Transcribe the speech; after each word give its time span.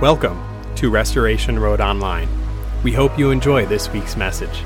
Welcome 0.00 0.40
to 0.76 0.90
Restoration 0.90 1.58
Road 1.58 1.80
Online. 1.80 2.28
We 2.84 2.92
hope 2.92 3.18
you 3.18 3.32
enjoy 3.32 3.66
this 3.66 3.90
week's 3.90 4.16
message. 4.16 4.62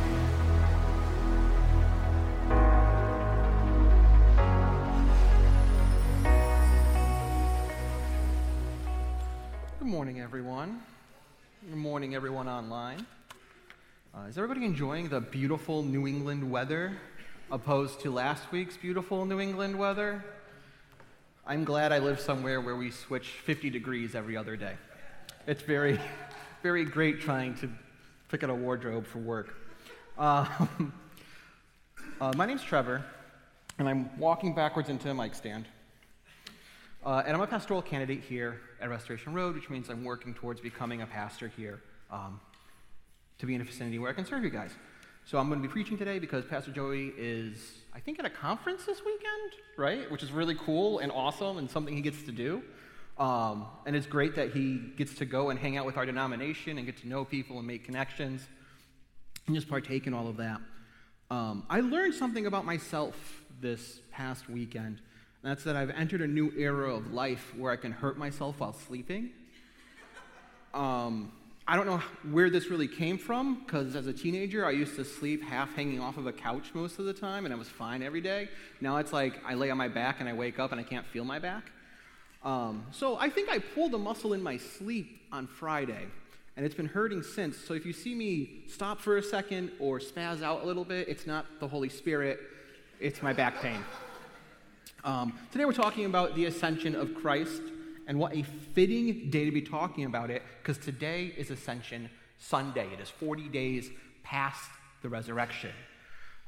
Good 9.79 9.89
morning, 9.89 10.21
everyone. 10.21 10.83
Good 11.67 11.79
morning, 11.79 12.15
everyone 12.15 12.47
online. 12.47 13.07
Uh, 14.15 14.27
is 14.29 14.37
everybody 14.37 14.67
enjoying 14.67 15.09
the 15.09 15.23
beautiful 15.23 15.83
New 15.83 16.07
England 16.07 16.51
weather 16.51 16.93
opposed 17.51 18.01
to 18.01 18.11
last 18.11 18.53
week's 18.53 18.77
beautiful 18.77 19.25
New 19.25 19.41
England 19.41 19.79
weather? 19.79 20.23
I'm 21.47 21.65
glad 21.65 21.91
I 21.91 22.01
live 22.01 22.21
somewhere 22.21 22.61
where 22.61 22.77
we 22.77 22.91
switch 22.91 23.29
50 23.29 23.71
degrees 23.71 24.15
every 24.15 24.37
other 24.37 24.57
day. 24.57 24.75
It's 25.45 25.63
very, 25.63 25.99
very 26.63 26.85
great 26.85 27.21
trying 27.21 27.57
to 27.57 27.69
pick 28.29 28.45
out 28.45 28.51
a 28.51 28.55
wardrobe 28.55 29.05
for 29.05 29.19
work. 29.19 29.57
Uh, 30.17 30.47
uh, 32.21 32.33
my 32.37 32.47
name's 32.47 32.63
Trever, 32.63 33.03
and 33.77 33.89
I'm 33.89 34.17
walking 34.21 34.55
backwards 34.55 34.89
into 34.89 35.11
a 35.11 35.15
mic 35.15 35.35
stand. 35.35 35.65
Uh, 37.05 37.25
and 37.27 37.35
I'm 37.35 37.43
a 37.43 37.49
pastoral 37.49 37.83
candidate 37.83 38.21
here 38.21 38.61
at 38.81 38.89
Restoration 38.89 39.35
Road, 39.35 39.57
which 39.57 39.69
means 39.69 39.89
I'm 39.89 40.05
working 40.05 40.33
towards 40.33 40.61
becoming 40.61 41.03
a 41.03 41.07
pastor 41.07 41.49
here 41.49 41.83
um, 42.13 42.39
to 43.39 43.47
be 43.47 43.57
in 43.57 43.61
a 43.61 43.65
vicinity 43.65 43.99
where 43.99 44.11
I 44.11 44.15
can 44.15 44.25
serve 44.25 44.45
you 44.45 44.51
guys. 44.51 44.71
So 45.25 45.39
I'm 45.39 45.49
going 45.49 45.61
to 45.61 45.67
be 45.67 45.73
preaching 45.73 45.99
today 45.99 46.21
because 46.21 46.45
Pastor 46.45 46.71
Joey 46.71 47.13
is, 47.19 47.73
I 47.93 47.99
think, 47.99 48.21
at 48.21 48.25
a 48.25 48.31
conference 48.31 48.85
this 48.85 49.05
weekend, 49.05 49.53
right? 49.77 50.09
Which 50.09 50.23
is 50.23 50.31
really 50.31 50.55
cool 50.55 51.01
and 51.01 51.11
awesome 51.11 51.59
and 51.59 51.69
something 51.69 51.97
he 51.97 52.01
gets 52.01 52.23
to 52.23 52.33
do. 52.33 52.63
Um, 53.19 53.67
and 53.87 53.95
it's 53.95 54.07
great 54.07 54.37
that 54.37 54.53
he 54.53 54.79
gets 54.97 55.15
to 55.17 55.25
go 55.25 55.51
and 55.51 55.59
hang 55.59 55.77
out 55.77 55.87
with 55.87 55.97
our 55.97 56.07
denomination 56.07 56.79
and 56.79 56.87
get 56.87 56.97
to 56.99 57.09
know 57.09 57.25
people 57.25 57.59
and 57.59 57.67
make 57.67 57.85
connections 57.85 58.47
and 59.47 59.55
just 59.55 59.69
partake 59.69 60.07
in 60.07 60.15
all 60.15 60.29
of 60.29 60.37
that. 60.39 60.61
Um, 61.31 61.65
I 61.71 61.81
learned 61.81 62.15
something 62.15 62.47
about 62.47 62.65
myself 62.65 63.15
this 63.61 64.01
past 64.11 64.49
weekend. 64.49 65.01
That's 65.43 65.65
that 65.65 65.77
I've 65.77 65.91
entered 65.91 66.21
a 66.21 66.27
new 66.27 66.53
era 66.57 66.95
of 66.95 67.13
life 67.13 67.53
where 67.57 67.73
I 67.73 67.77
can 67.77 67.91
hurt 67.91 68.17
myself 68.17 68.61
while 68.61 68.73
sleeping. 68.73 69.31
Um, 70.73 71.33
I 71.67 71.77
don't 71.77 71.87
know 71.87 72.03
where 72.31 72.51
this 72.51 72.71
really 72.71 72.89
came 72.89 73.19
from 73.19 73.63
because 73.65 73.95
as 73.95 74.07
a 74.07 74.13
teenager, 74.13 74.67
I 74.67 74.71
used 74.71 74.97
to 74.97 75.05
sleep 75.05 75.43
half 75.43 75.75
hanging 75.75 76.01
off 76.01 76.17
of 76.17 76.27
a 76.27 76.33
couch 76.33 76.71
most 76.75 76.99
of 76.99 77.05
the 77.05 77.13
time 77.13 77.45
and 77.45 77.55
I 77.55 77.57
was 77.57 77.69
fine 77.69 78.03
every 78.03 78.21
day. 78.21 78.49
Now 78.81 78.97
it's 78.97 79.13
like 79.13 79.41
I 79.47 79.55
lay 79.55 79.71
on 79.71 79.79
my 79.79 79.89
back 79.89 80.21
and 80.21 80.29
I 80.29 80.33
wake 80.33 80.59
up 80.59 80.73
and 80.73 80.81
I 80.81 80.85
can't 80.85 81.07
feel 81.07 81.25
my 81.25 81.39
back. 81.39 81.71
Um, 82.45 82.85
so 82.91 83.17
I 83.19 83.29
think 83.29 83.49
I 83.49 83.59
pulled 83.59 83.95
a 83.95 83.99
muscle 83.99 84.33
in 84.33 84.43
my 84.43 84.57
sleep 84.57 85.21
on 85.31 85.47
Friday 85.47 86.07
and 86.57 86.67
it's 86.67 86.75
been 86.75 86.87
hurting 86.87 87.23
since. 87.23 87.57
So 87.57 87.75
if 87.75 87.87
you 87.87 87.93
see 87.93 88.15
me 88.15 88.65
stop 88.69 89.01
for 89.01 89.17
a 89.17 89.23
second 89.23 89.71
or 89.79 90.01
spaz 90.01 90.43
out 90.43 90.63
a 90.63 90.67
little 90.67 90.85
bit, 90.85 91.09
it's 91.09 91.27
not 91.27 91.47
the 91.61 91.69
Holy 91.69 91.89
Spirit, 91.89 92.41
it's 93.01 93.23
my 93.23 93.33
back 93.33 93.63
pain. 93.63 93.83
Um, 95.05 95.39
today 95.51 95.65
we're 95.65 95.73
talking 95.73 96.05
about 96.05 96.35
the 96.35 96.47
ascension 96.47 96.95
of 96.95 97.15
Christ 97.15 97.63
and 98.07 98.19
what 98.19 98.35
a 98.37 98.43
fitting 98.43 99.31
day 99.31 99.45
to 99.45 99.53
be 99.53 99.63
talking 99.63 100.05
about 100.05 100.31
it 100.31 100.43
because 100.61 100.79
today 100.79 101.33
is 101.37 101.51
Ascension 101.51 102.11
Sunday. 102.39 102.89
It 102.93 103.01
is 103.01 103.09
40 103.09 103.49
days 103.49 103.91
past 104.23 104.71
the 105.03 105.09
resurrection. 105.09 105.71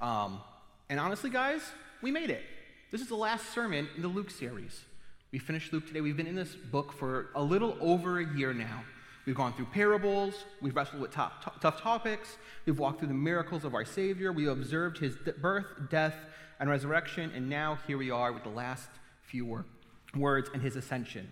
Um, 0.00 0.40
and 0.88 1.00
honestly, 1.00 1.30
guys, 1.30 1.62
we 2.02 2.10
made 2.10 2.30
it. 2.30 2.42
This 2.90 3.00
is 3.00 3.08
the 3.08 3.16
last 3.16 3.52
sermon 3.52 3.88
in 3.96 4.02
the 4.02 4.08
Luke 4.08 4.30
series. 4.30 4.84
We 5.34 5.40
finished 5.40 5.72
Luke 5.72 5.84
today. 5.84 6.00
We've 6.00 6.16
been 6.16 6.28
in 6.28 6.36
this 6.36 6.54
book 6.54 6.92
for 6.92 7.30
a 7.34 7.42
little 7.42 7.76
over 7.80 8.20
a 8.20 8.36
year 8.36 8.54
now. 8.54 8.84
We've 9.26 9.34
gone 9.34 9.52
through 9.52 9.64
parables, 9.64 10.44
we've 10.62 10.76
wrestled 10.76 11.02
with 11.02 11.10
top, 11.10 11.44
t- 11.44 11.50
tough 11.60 11.80
topics, 11.80 12.36
we've 12.66 12.78
walked 12.78 13.00
through 13.00 13.08
the 13.08 13.14
miracles 13.14 13.64
of 13.64 13.74
our 13.74 13.84
Savior, 13.84 14.32
we 14.32 14.46
observed 14.46 14.96
his 14.96 15.16
birth, 15.16 15.66
death, 15.90 16.14
and 16.60 16.70
resurrection, 16.70 17.32
and 17.34 17.50
now 17.50 17.80
here 17.84 17.98
we 17.98 18.12
are 18.12 18.32
with 18.32 18.44
the 18.44 18.48
last 18.48 18.88
few 19.22 19.44
wor- 19.44 19.66
words 20.14 20.50
and 20.54 20.62
his 20.62 20.76
ascension. 20.76 21.28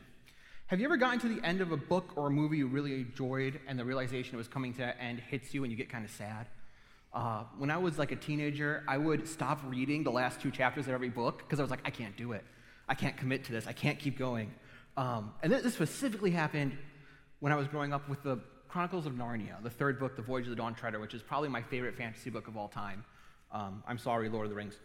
Have 0.67 0.81
you 0.81 0.87
ever 0.87 0.97
gotten 0.97 1.21
to 1.21 1.29
the 1.29 1.47
end 1.47 1.61
of 1.61 1.71
a 1.71 1.77
book 1.77 2.17
or 2.17 2.27
a 2.27 2.31
movie 2.31 2.57
you 2.57 2.67
really 2.67 2.95
enjoyed 2.95 3.61
and 3.69 3.79
the 3.79 3.85
realization 3.85 4.35
it 4.35 4.39
was 4.39 4.49
coming 4.49 4.75
to 4.75 4.83
an 4.83 4.95
end 4.99 5.21
hits 5.21 5.55
you 5.55 5.63
and 5.63 5.71
you 5.71 5.79
get 5.79 5.89
kind 5.89 6.05
of 6.05 6.11
sad? 6.11 6.49
Uh, 7.15 7.45
when 7.57 7.71
I 7.71 7.79
was 7.79 8.01
like 8.01 8.11
a 8.11 8.17
teenager, 8.17 8.83
I 8.89 8.99
would 8.99 9.29
stop 9.29 9.61
reading 9.65 10.03
the 10.03 10.11
last 10.11 10.41
two 10.41 10.51
chapters 10.51 10.89
of 10.89 10.93
every 10.93 11.11
book 11.11 11.39
because 11.39 11.61
I 11.61 11.63
was 11.63 11.71
like, 11.71 11.83
I 11.85 11.91
can't 11.91 12.17
do 12.17 12.33
it. 12.33 12.45
I 12.89 12.95
can't 12.95 13.17
commit 13.17 13.45
to 13.45 13.53
this. 13.53 13.67
I 13.67 13.73
can't 13.73 13.99
keep 13.99 14.19
going. 14.19 14.53
Um, 14.97 15.33
and 15.43 15.53
this 15.53 15.75
specifically 15.75 16.31
happened 16.31 16.77
when 17.41 17.53
I 17.53 17.57
was 17.57 17.67
growing 17.69 17.93
up 17.93 18.09
with 18.09 18.23
the 18.23 18.39
Chronicles 18.69 19.05
of 19.05 19.13
Narnia, 19.13 19.63
the 19.63 19.71
third 19.71 19.99
book, 19.99 20.17
The 20.17 20.23
Voyage 20.23 20.45
of 20.45 20.51
the 20.51 20.57
Dawn 20.57 20.75
Treader, 20.75 20.99
which 20.99 21.13
is 21.13 21.23
probably 21.23 21.49
my 21.49 21.63
favorite 21.63 21.97
fantasy 21.97 22.31
book 22.31 22.49
of 22.49 22.57
all 22.57 22.69
time. 22.69 23.05
Um, 23.51 23.83
I'm 23.87 23.99
sorry, 23.99 24.29
Lord 24.29 24.47
of 24.47 24.51
the 24.51 24.57
Rings. 24.57 24.79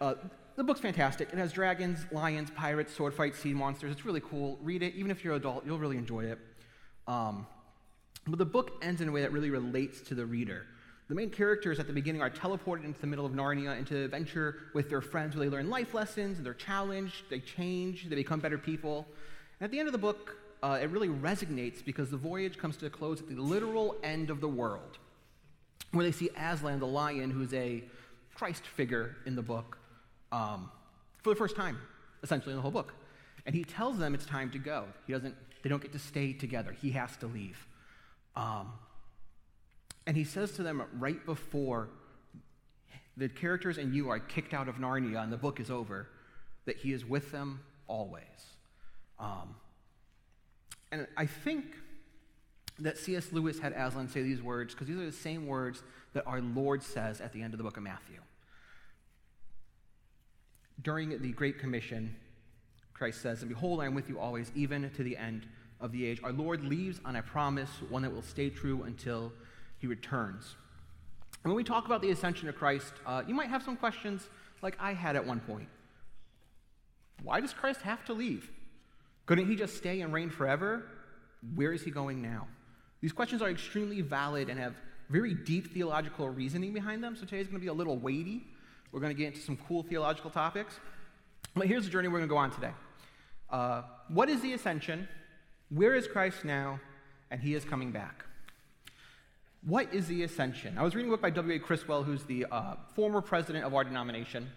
Uh, 0.00 0.14
the 0.56 0.64
book's 0.64 0.80
fantastic. 0.80 1.28
It 1.32 1.38
has 1.38 1.52
dragons, 1.52 2.04
lions, 2.10 2.50
pirates, 2.50 2.94
sword 2.94 3.14
fights, 3.14 3.38
sea 3.38 3.52
monsters. 3.52 3.92
It's 3.92 4.04
really 4.04 4.20
cool. 4.20 4.58
Read 4.62 4.82
it. 4.82 4.94
Even 4.94 5.10
if 5.10 5.22
you're 5.22 5.34
an 5.34 5.40
adult, 5.40 5.66
you'll 5.66 5.78
really 5.78 5.98
enjoy 5.98 6.24
it. 6.24 6.38
Um, 7.06 7.46
but 8.26 8.38
the 8.38 8.46
book 8.46 8.72
ends 8.82 9.00
in 9.00 9.08
a 9.08 9.12
way 9.12 9.20
that 9.22 9.32
really 9.32 9.50
relates 9.50 10.00
to 10.02 10.14
the 10.14 10.26
reader. 10.26 10.66
The 11.08 11.14
main 11.14 11.30
characters 11.30 11.78
at 11.78 11.86
the 11.86 11.92
beginning 11.92 12.20
are 12.20 12.28
teleported 12.28 12.84
into 12.84 13.00
the 13.00 13.06
middle 13.06 13.24
of 13.24 13.32
Narnia 13.32 13.78
into 13.78 14.04
a 14.04 14.08
venture 14.08 14.56
with 14.74 14.90
their 14.90 15.00
friends 15.00 15.34
where 15.34 15.48
they 15.48 15.50
learn 15.50 15.70
life 15.70 15.94
lessons, 15.94 16.36
and 16.36 16.44
they're 16.44 16.52
challenged, 16.52 17.30
they 17.30 17.40
change, 17.40 18.08
they 18.08 18.14
become 18.16 18.40
better 18.40 18.58
people. 18.58 19.06
And 19.58 19.64
at 19.64 19.70
the 19.70 19.78
end 19.78 19.88
of 19.88 19.92
the 19.92 19.98
book, 19.98 20.36
uh, 20.62 20.78
it 20.82 20.90
really 20.90 21.08
resonates 21.08 21.82
because 21.82 22.10
the 22.10 22.18
voyage 22.18 22.58
comes 22.58 22.76
to 22.78 22.86
a 22.86 22.90
close 22.90 23.20
at 23.20 23.28
the 23.28 23.40
literal 23.40 23.96
end 24.02 24.28
of 24.28 24.42
the 24.42 24.48
world, 24.48 24.98
where 25.92 26.04
they 26.04 26.12
see 26.12 26.28
Aslan 26.36 26.78
the 26.78 26.86
lion, 26.86 27.30
who's 27.30 27.54
a 27.54 27.82
Christ 28.34 28.66
figure 28.66 29.16
in 29.24 29.34
the 29.34 29.42
book, 29.42 29.78
um, 30.30 30.70
for 31.22 31.30
the 31.30 31.36
first 31.36 31.56
time, 31.56 31.78
essentially 32.22 32.52
in 32.52 32.56
the 32.56 32.62
whole 32.62 32.70
book. 32.70 32.92
And 33.46 33.54
he 33.54 33.64
tells 33.64 33.96
them 33.96 34.14
it's 34.14 34.26
time 34.26 34.50
to 34.50 34.58
go. 34.58 34.84
He 35.06 35.14
doesn't, 35.14 35.34
they 35.62 35.70
don't 35.70 35.80
get 35.80 35.92
to 35.92 35.98
stay 35.98 36.34
together. 36.34 36.76
He 36.82 36.90
has 36.90 37.16
to 37.18 37.26
leave. 37.26 37.66
Um, 38.36 38.72
and 40.08 40.16
he 40.16 40.24
says 40.24 40.50
to 40.52 40.64
them 40.64 40.82
right 40.98 41.24
before 41.24 41.88
the 43.16 43.28
characters 43.28 43.78
and 43.78 43.94
you 43.94 44.08
are 44.08 44.18
kicked 44.18 44.52
out 44.52 44.68
of 44.68 44.76
Narnia 44.76 45.22
and 45.22 45.32
the 45.32 45.36
book 45.36 45.60
is 45.60 45.70
over, 45.70 46.08
that 46.64 46.76
he 46.78 46.92
is 46.92 47.04
with 47.04 47.30
them 47.30 47.60
always. 47.86 48.24
Um, 49.20 49.54
and 50.90 51.06
I 51.16 51.26
think 51.26 51.64
that 52.80 52.98
C.S. 52.98 53.32
Lewis 53.32 53.60
had 53.60 53.72
Aslan 53.72 54.08
say 54.08 54.22
these 54.22 54.42
words 54.42 54.74
because 54.74 54.88
these 54.88 54.96
are 54.96 55.06
the 55.06 55.12
same 55.12 55.46
words 55.46 55.84
that 56.14 56.26
our 56.26 56.40
Lord 56.40 56.82
says 56.82 57.20
at 57.20 57.32
the 57.32 57.42
end 57.42 57.54
of 57.54 57.58
the 57.58 57.64
book 57.64 57.76
of 57.76 57.84
Matthew 57.84 58.18
during 60.82 61.20
the 61.20 61.32
Great 61.32 61.58
Commission, 61.58 62.14
Christ 62.94 63.20
says, 63.20 63.42
And 63.42 63.48
behold, 63.48 63.80
I 63.80 63.86
am 63.86 63.94
with 63.94 64.08
you 64.08 64.18
always, 64.18 64.50
even 64.54 64.90
to 64.90 65.02
the 65.02 65.16
end 65.16 65.46
of 65.80 65.92
the 65.92 66.04
age. 66.04 66.20
Our 66.22 66.32
Lord 66.32 66.64
leaves 66.64 67.00
on 67.04 67.16
a 67.16 67.22
promise, 67.22 67.70
one 67.88 68.02
that 68.02 68.12
will 68.12 68.22
stay 68.22 68.50
true 68.50 68.82
until 68.84 69.32
he 69.78 69.86
returns. 69.86 70.56
And 71.44 71.52
when 71.52 71.56
we 71.56 71.64
talk 71.64 71.86
about 71.86 72.02
the 72.02 72.10
ascension 72.10 72.48
of 72.48 72.56
Christ, 72.56 72.92
uh, 73.06 73.22
you 73.26 73.34
might 73.34 73.48
have 73.48 73.62
some 73.62 73.76
questions 73.76 74.28
like 74.62 74.76
I 74.80 74.92
had 74.92 75.16
at 75.16 75.24
one 75.24 75.40
point. 75.40 75.68
Why 77.22 77.40
does 77.40 77.52
Christ 77.52 77.82
have 77.82 78.04
to 78.06 78.12
leave? 78.12 78.50
Couldn't 79.26 79.48
he 79.48 79.56
just 79.56 79.76
stay 79.76 80.00
and 80.00 80.12
reign 80.12 80.30
forever? 80.30 80.86
Where 81.54 81.72
is 81.72 81.82
he 81.82 81.90
going 81.90 82.22
now? 82.22 82.48
These 83.00 83.12
questions 83.12 83.42
are 83.42 83.50
extremely 83.50 84.00
valid 84.00 84.48
and 84.48 84.58
have 84.58 84.74
very 85.08 85.34
deep 85.34 85.72
theological 85.72 86.28
reasoning 86.28 86.72
behind 86.72 87.02
them, 87.02 87.16
so 87.16 87.24
today's 87.24 87.46
going 87.46 87.58
to 87.58 87.64
be 87.64 87.68
a 87.68 87.72
little 87.72 87.96
weighty. 87.96 88.46
We're 88.92 89.00
going 89.00 89.14
to 89.14 89.18
get 89.18 89.28
into 89.28 89.40
some 89.40 89.56
cool 89.68 89.82
theological 89.82 90.30
topics. 90.30 90.78
But 91.54 91.66
here's 91.66 91.84
the 91.84 91.90
journey 91.90 92.08
we're 92.08 92.18
going 92.18 92.28
to 92.28 92.32
go 92.32 92.38
on 92.38 92.50
today. 92.50 92.72
Uh, 93.50 93.82
what 94.08 94.28
is 94.28 94.40
the 94.40 94.52
ascension? 94.52 95.08
Where 95.70 95.94
is 95.94 96.06
Christ 96.06 96.44
now? 96.44 96.80
And 97.30 97.40
he 97.40 97.54
is 97.54 97.64
coming 97.64 97.92
back. 97.92 98.24
What 99.62 99.92
is 99.92 100.06
the 100.06 100.22
ascension? 100.22 100.78
I 100.78 100.82
was 100.82 100.94
reading 100.94 101.10
a 101.10 101.14
book 101.14 101.20
by 101.20 101.30
W.A. 101.30 101.58
Criswell, 101.58 102.04
who's 102.04 102.22
the 102.24 102.46
uh, 102.50 102.76
former 102.94 103.20
president 103.20 103.64
of 103.64 103.74
our 103.74 103.82
denomination, 103.82 104.48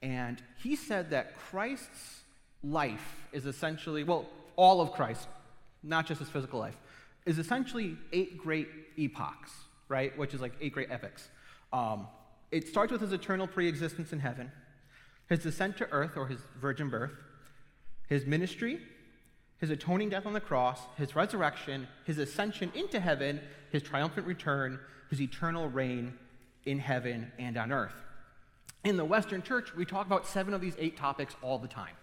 and 0.00 0.42
he 0.62 0.74
said 0.74 1.10
that 1.10 1.36
Christ's 1.36 2.22
life 2.62 3.26
is 3.32 3.44
essentially, 3.44 4.04
well, 4.04 4.26
all 4.56 4.80
of 4.80 4.92
Christ, 4.92 5.28
not 5.82 6.06
just 6.06 6.20
his 6.20 6.30
physical 6.30 6.58
life, 6.58 6.76
is 7.26 7.38
essentially 7.38 7.96
eight 8.12 8.38
great 8.38 8.68
epochs, 8.96 9.52
right? 9.88 10.16
Which 10.16 10.32
is 10.32 10.40
like 10.40 10.54
eight 10.60 10.72
great 10.72 10.90
epics. 10.90 11.28
Um, 11.72 12.06
it 12.50 12.66
starts 12.66 12.90
with 12.90 13.02
his 13.02 13.12
eternal 13.12 13.46
preexistence 13.46 14.12
in 14.14 14.20
heaven, 14.20 14.50
his 15.28 15.40
descent 15.40 15.76
to 15.76 15.88
earth 15.90 16.16
or 16.16 16.26
his 16.26 16.40
virgin 16.58 16.88
birth, 16.88 17.12
his 18.08 18.24
ministry, 18.24 18.80
his 19.58 19.70
atoning 19.70 20.08
death 20.08 20.26
on 20.26 20.32
the 20.32 20.40
cross, 20.40 20.80
his 20.96 21.14
resurrection, 21.16 21.88
his 22.04 22.18
ascension 22.18 22.70
into 22.74 23.00
heaven, 23.00 23.40
his 23.70 23.82
triumphant 23.82 24.26
return, 24.26 24.78
his 25.10 25.20
eternal 25.20 25.68
reign 25.68 26.14
in 26.64 26.78
heaven 26.78 27.32
and 27.38 27.56
on 27.56 27.72
earth. 27.72 27.94
In 28.84 28.96
the 28.96 29.04
Western 29.04 29.42
church, 29.42 29.74
we 29.74 29.84
talk 29.84 30.06
about 30.06 30.26
seven 30.26 30.54
of 30.54 30.60
these 30.60 30.76
eight 30.78 30.96
topics 30.96 31.34
all 31.42 31.58
the 31.58 31.68
time. 31.68 31.94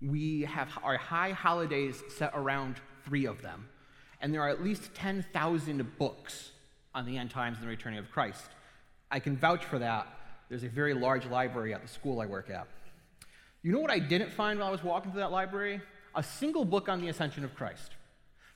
We 0.00 0.42
have 0.42 0.68
our 0.82 0.96
high 0.96 1.32
holidays 1.32 2.02
set 2.16 2.32
around 2.34 2.76
three 3.04 3.26
of 3.26 3.42
them. 3.42 3.68
And 4.20 4.32
there 4.32 4.42
are 4.42 4.48
at 4.48 4.62
least 4.62 4.94
10,000 4.94 5.98
books 5.98 6.50
on 6.94 7.04
the 7.04 7.18
end 7.18 7.30
times 7.30 7.58
and 7.58 7.64
the 7.64 7.70
returning 7.70 7.98
of 7.98 8.10
Christ. 8.10 8.44
I 9.10 9.20
can 9.20 9.36
vouch 9.36 9.64
for 9.64 9.78
that. 9.78 10.06
There's 10.48 10.64
a 10.64 10.68
very 10.68 10.94
large 10.94 11.26
library 11.26 11.74
at 11.74 11.82
the 11.82 11.88
school 11.88 12.20
I 12.20 12.26
work 12.26 12.48
at. 12.50 12.66
You 13.62 13.72
know 13.72 13.80
what 13.80 13.90
I 13.90 13.98
didn't 13.98 14.32
find 14.32 14.58
while 14.58 14.68
I 14.68 14.70
was 14.70 14.82
walking 14.82 15.12
through 15.12 15.20
that 15.20 15.32
library? 15.32 15.80
A 16.18 16.22
single 16.24 16.64
book 16.64 16.88
on 16.88 17.00
the 17.00 17.08
ascension 17.08 17.44
of 17.44 17.54
Christ. 17.54 17.92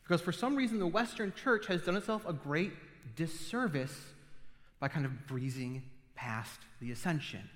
Because 0.03 0.21
for 0.21 0.33
some 0.33 0.57
reason, 0.57 0.81
the 0.81 0.87
Western 0.87 1.33
church 1.33 1.69
has 1.69 1.81
done 1.81 1.97
itself 1.97 2.27
a 2.27 2.33
great 2.33 2.73
disservice 3.15 3.97
by 4.81 4.89
kind 4.89 5.07
of 5.07 5.29
breezing 5.29 5.85
past 6.17 6.59
the 6.81 6.91
ascension. 6.91 7.49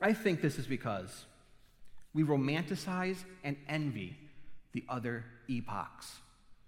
I 0.00 0.12
think 0.12 0.40
this 0.40 0.60
is 0.60 0.68
because 0.68 1.24
we 2.14 2.22
romanticize 2.22 3.16
and 3.42 3.56
envy 3.68 4.16
the 4.72 4.84
other 4.88 5.24
epochs 5.48 6.20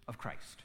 of 0.08 0.18
Christ. 0.18 0.64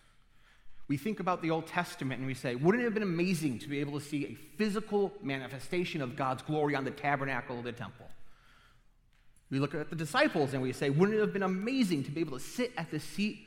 We 0.88 0.98
think 0.98 1.20
about 1.20 1.44
the 1.44 1.52
Old 1.52 1.68
Testament 1.68 2.18
and 2.18 2.26
we 2.26 2.34
say, 2.34 2.56
wouldn't 2.56 2.82
it 2.82 2.86
have 2.86 2.96
been 2.96 3.04
amazing 3.04 3.60
to 3.60 3.70
be 3.70 3.82
able 3.82 4.00
to 4.00 4.04
see 4.04 4.26
a 4.26 4.58
physical 4.58 5.14
manifestation 5.22 6.02
of 6.02 6.16
God's 6.16 6.42
glory 6.42 6.74
on 6.74 6.86
the 6.86 6.92
tabernacle 6.92 7.60
of 7.60 7.66
the 7.66 7.72
temple? 7.72 8.08
We 9.50 9.60
look 9.60 9.74
at 9.74 9.90
the 9.90 9.96
disciples 9.96 10.54
and 10.54 10.62
we 10.62 10.74
say, 10.74 10.90
wouldn't 10.90 11.18
it 11.18 11.22
have 11.22 11.34
been 11.34 11.44
amazing 11.44 12.04
to 12.04 12.12
be 12.12 12.22
able 12.22 12.38
to 12.38 12.44
sit 12.44 12.74
at 12.78 12.92
the 12.92 13.00
seat, 13.00 13.40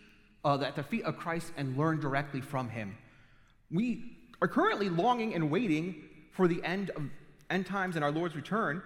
uh, 0.45 0.61
at 0.61 0.77
the 0.77 0.83
feet 0.83 1.05
of 1.05 1.17
Christ 1.17 1.53
and 1.57 1.77
learn 1.77 2.01
directly 2.01 2.41
from 2.41 2.69
Him? 2.69 2.97
We 3.71 4.17
are 4.41 4.49
currently 4.49 4.89
longing 4.89 5.35
and 5.35 5.51
waiting 5.51 6.03
for 6.33 6.49
the 6.49 6.63
end 6.65 6.91
of 6.91 7.03
end 7.51 7.67
times 7.67 7.97
and 7.97 8.05
our 8.05 8.13
Lord's 8.13 8.37
return, 8.37 8.81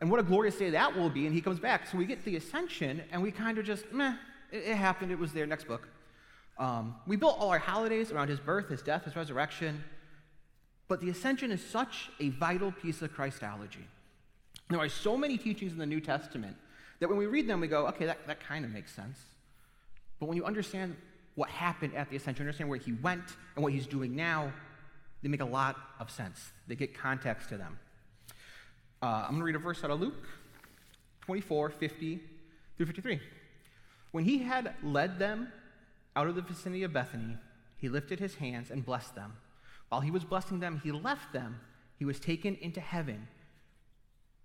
and 0.00 0.10
what 0.10 0.18
a 0.18 0.22
glorious 0.22 0.56
day 0.56 0.70
that 0.70 0.96
will 0.96 1.10
be. 1.10 1.26
And 1.26 1.34
He 1.34 1.40
comes 1.40 1.60
back, 1.60 1.86
so 1.86 1.98
we 1.98 2.06
get 2.06 2.24
the 2.24 2.36
ascension, 2.36 3.02
and 3.12 3.22
we 3.22 3.30
kind 3.30 3.58
of 3.58 3.64
just 3.64 3.92
meh, 3.92 4.14
it, 4.50 4.64
it 4.64 4.74
happened. 4.74 5.12
It 5.12 5.18
was 5.18 5.32
there. 5.32 5.46
Next 5.46 5.68
book. 5.68 5.86
Um, 6.58 6.96
we 7.06 7.16
built 7.16 7.36
all 7.38 7.50
our 7.50 7.58
holidays 7.58 8.10
around 8.10 8.28
His 8.28 8.40
birth, 8.40 8.68
His 8.70 8.82
death, 8.82 9.04
His 9.04 9.14
resurrection, 9.14 9.84
but 10.88 11.00
the 11.00 11.10
ascension 11.10 11.52
is 11.52 11.64
such 11.64 12.10
a 12.18 12.30
vital 12.30 12.72
piece 12.72 13.02
of 13.02 13.12
Christology. 13.12 13.86
There 14.68 14.80
are 14.80 14.88
so 14.88 15.16
many 15.16 15.38
teachings 15.38 15.72
in 15.72 15.78
the 15.78 15.86
New 15.86 16.00
Testament 16.00 16.56
that 17.00 17.08
when 17.08 17.18
we 17.18 17.26
read 17.26 17.48
them, 17.48 17.60
we 17.60 17.68
go, 17.68 17.86
okay, 17.88 18.06
that, 18.06 18.26
that 18.26 18.40
kind 18.40 18.64
of 18.64 18.70
makes 18.70 18.92
sense. 18.92 19.18
But 20.18 20.26
when 20.26 20.36
you 20.36 20.44
understand 20.44 20.96
what 21.34 21.50
happened 21.50 21.94
at 21.94 22.10
the 22.10 22.16
ascension, 22.16 22.44
understand 22.44 22.70
where 22.70 22.78
he 22.78 22.92
went 22.92 23.36
and 23.54 23.62
what 23.62 23.72
he's 23.72 23.86
doing 23.86 24.16
now, 24.16 24.52
they 25.22 25.28
make 25.28 25.42
a 25.42 25.44
lot 25.44 25.76
of 26.00 26.10
sense. 26.10 26.52
They 26.66 26.74
get 26.74 26.98
context 26.98 27.48
to 27.50 27.58
them. 27.58 27.78
Uh, 29.02 29.06
I'm 29.06 29.30
going 29.30 29.40
to 29.40 29.44
read 29.44 29.56
a 29.56 29.60
verse 29.60 29.84
out 29.84 29.90
of 29.90 30.00
Luke 30.00 30.26
24, 31.22 31.70
50 31.70 32.20
through 32.76 32.86
53. 32.86 33.20
When 34.12 34.24
he 34.24 34.38
had 34.38 34.74
led 34.82 35.18
them 35.18 35.52
out 36.14 36.28
of 36.28 36.34
the 36.34 36.42
vicinity 36.42 36.82
of 36.82 36.92
Bethany, 36.92 37.36
he 37.76 37.88
lifted 37.88 38.18
his 38.18 38.36
hands 38.36 38.70
and 38.70 38.84
blessed 38.84 39.14
them. 39.14 39.34
While 39.90 40.00
he 40.00 40.10
was 40.10 40.24
blessing 40.24 40.60
them, 40.60 40.80
he 40.82 40.90
left 40.90 41.32
them. 41.32 41.60
He 41.98 42.04
was 42.04 42.18
taken 42.18 42.56
into 42.56 42.80
heaven 42.80 43.28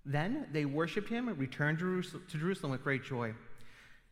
then 0.05 0.47
they 0.51 0.65
worshiped 0.65 1.09
him 1.09 1.27
and 1.27 1.37
returned 1.37 1.79
to 1.79 2.03
Jerusalem 2.27 2.71
with 2.71 2.83
great 2.83 3.03
joy. 3.03 3.33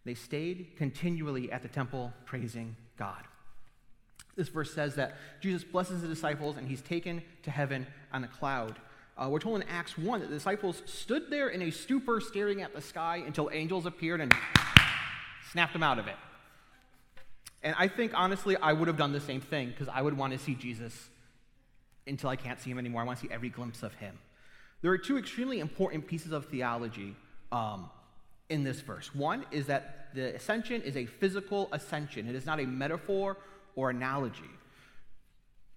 They 0.05 0.13
stayed 0.13 0.75
continually 0.77 1.51
at 1.51 1.61
the 1.61 1.67
temple 1.67 2.13
praising 2.25 2.75
God. 2.97 3.23
This 4.35 4.49
verse 4.49 4.73
says 4.73 4.95
that 4.95 5.15
Jesus 5.41 5.63
blesses 5.63 6.01
the 6.01 6.07
disciples 6.07 6.57
and 6.57 6.67
he's 6.67 6.81
taken 6.81 7.21
to 7.43 7.51
heaven 7.51 7.87
on 8.13 8.23
a 8.23 8.27
cloud. 8.27 8.77
Uh, 9.17 9.27
we're 9.29 9.39
told 9.39 9.61
in 9.61 9.67
Acts 9.67 9.97
1 9.97 10.21
that 10.21 10.27
the 10.27 10.35
disciples 10.35 10.81
stood 10.85 11.29
there 11.29 11.49
in 11.49 11.61
a 11.61 11.71
stupor 11.71 12.21
staring 12.21 12.61
at 12.61 12.73
the 12.73 12.81
sky 12.81 13.21
until 13.25 13.49
angels 13.51 13.85
appeared 13.85 14.21
and 14.21 14.33
snapped 15.51 15.73
them 15.73 15.83
out 15.83 15.99
of 15.99 16.07
it. 16.07 16.15
And 17.61 17.75
I 17.77 17.89
think, 17.89 18.13
honestly, 18.15 18.55
I 18.55 18.71
would 18.71 18.87
have 18.87 18.95
done 18.95 19.11
the 19.11 19.19
same 19.19 19.41
thing 19.41 19.69
because 19.69 19.89
I 19.89 20.01
would 20.01 20.17
want 20.17 20.31
to 20.31 20.39
see 20.39 20.55
Jesus 20.55 21.09
until 22.07 22.29
I 22.29 22.37
can't 22.37 22.59
see 22.61 22.71
him 22.71 22.79
anymore. 22.79 23.01
I 23.01 23.05
want 23.05 23.19
to 23.19 23.27
see 23.27 23.33
every 23.33 23.49
glimpse 23.49 23.83
of 23.83 23.93
him. 23.95 24.17
There 24.81 24.91
are 24.91 24.97
two 24.97 25.17
extremely 25.17 25.59
important 25.59 26.07
pieces 26.07 26.31
of 26.31 26.45
theology 26.45 27.15
um, 27.51 27.89
in 28.49 28.63
this 28.63 28.79
verse. 28.81 29.13
One 29.13 29.45
is 29.51 29.67
that 29.67 30.09
the 30.13 30.35
ascension 30.35 30.81
is 30.81 30.95
a 30.95 31.05
physical 31.05 31.69
ascension, 31.71 32.27
it 32.27 32.35
is 32.35 32.45
not 32.45 32.59
a 32.59 32.65
metaphor 32.65 33.37
or 33.75 33.89
analogy. 33.89 34.49